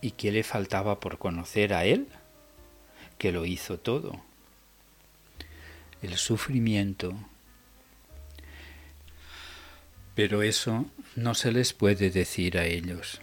¿Y 0.00 0.12
qué 0.12 0.32
le 0.32 0.42
faltaba 0.42 1.00
por 1.00 1.18
conocer 1.18 1.74
a 1.74 1.84
Él? 1.84 2.08
Que 3.18 3.32
lo 3.32 3.46
hizo 3.46 3.78
todo 3.78 4.20
el 6.02 6.16
sufrimiento. 6.16 7.14
Pero 10.14 10.42
eso 10.42 10.84
no 11.16 11.34
se 11.34 11.52
les 11.52 11.72
puede 11.72 12.10
decir 12.10 12.58
a 12.58 12.66
ellos. 12.66 13.20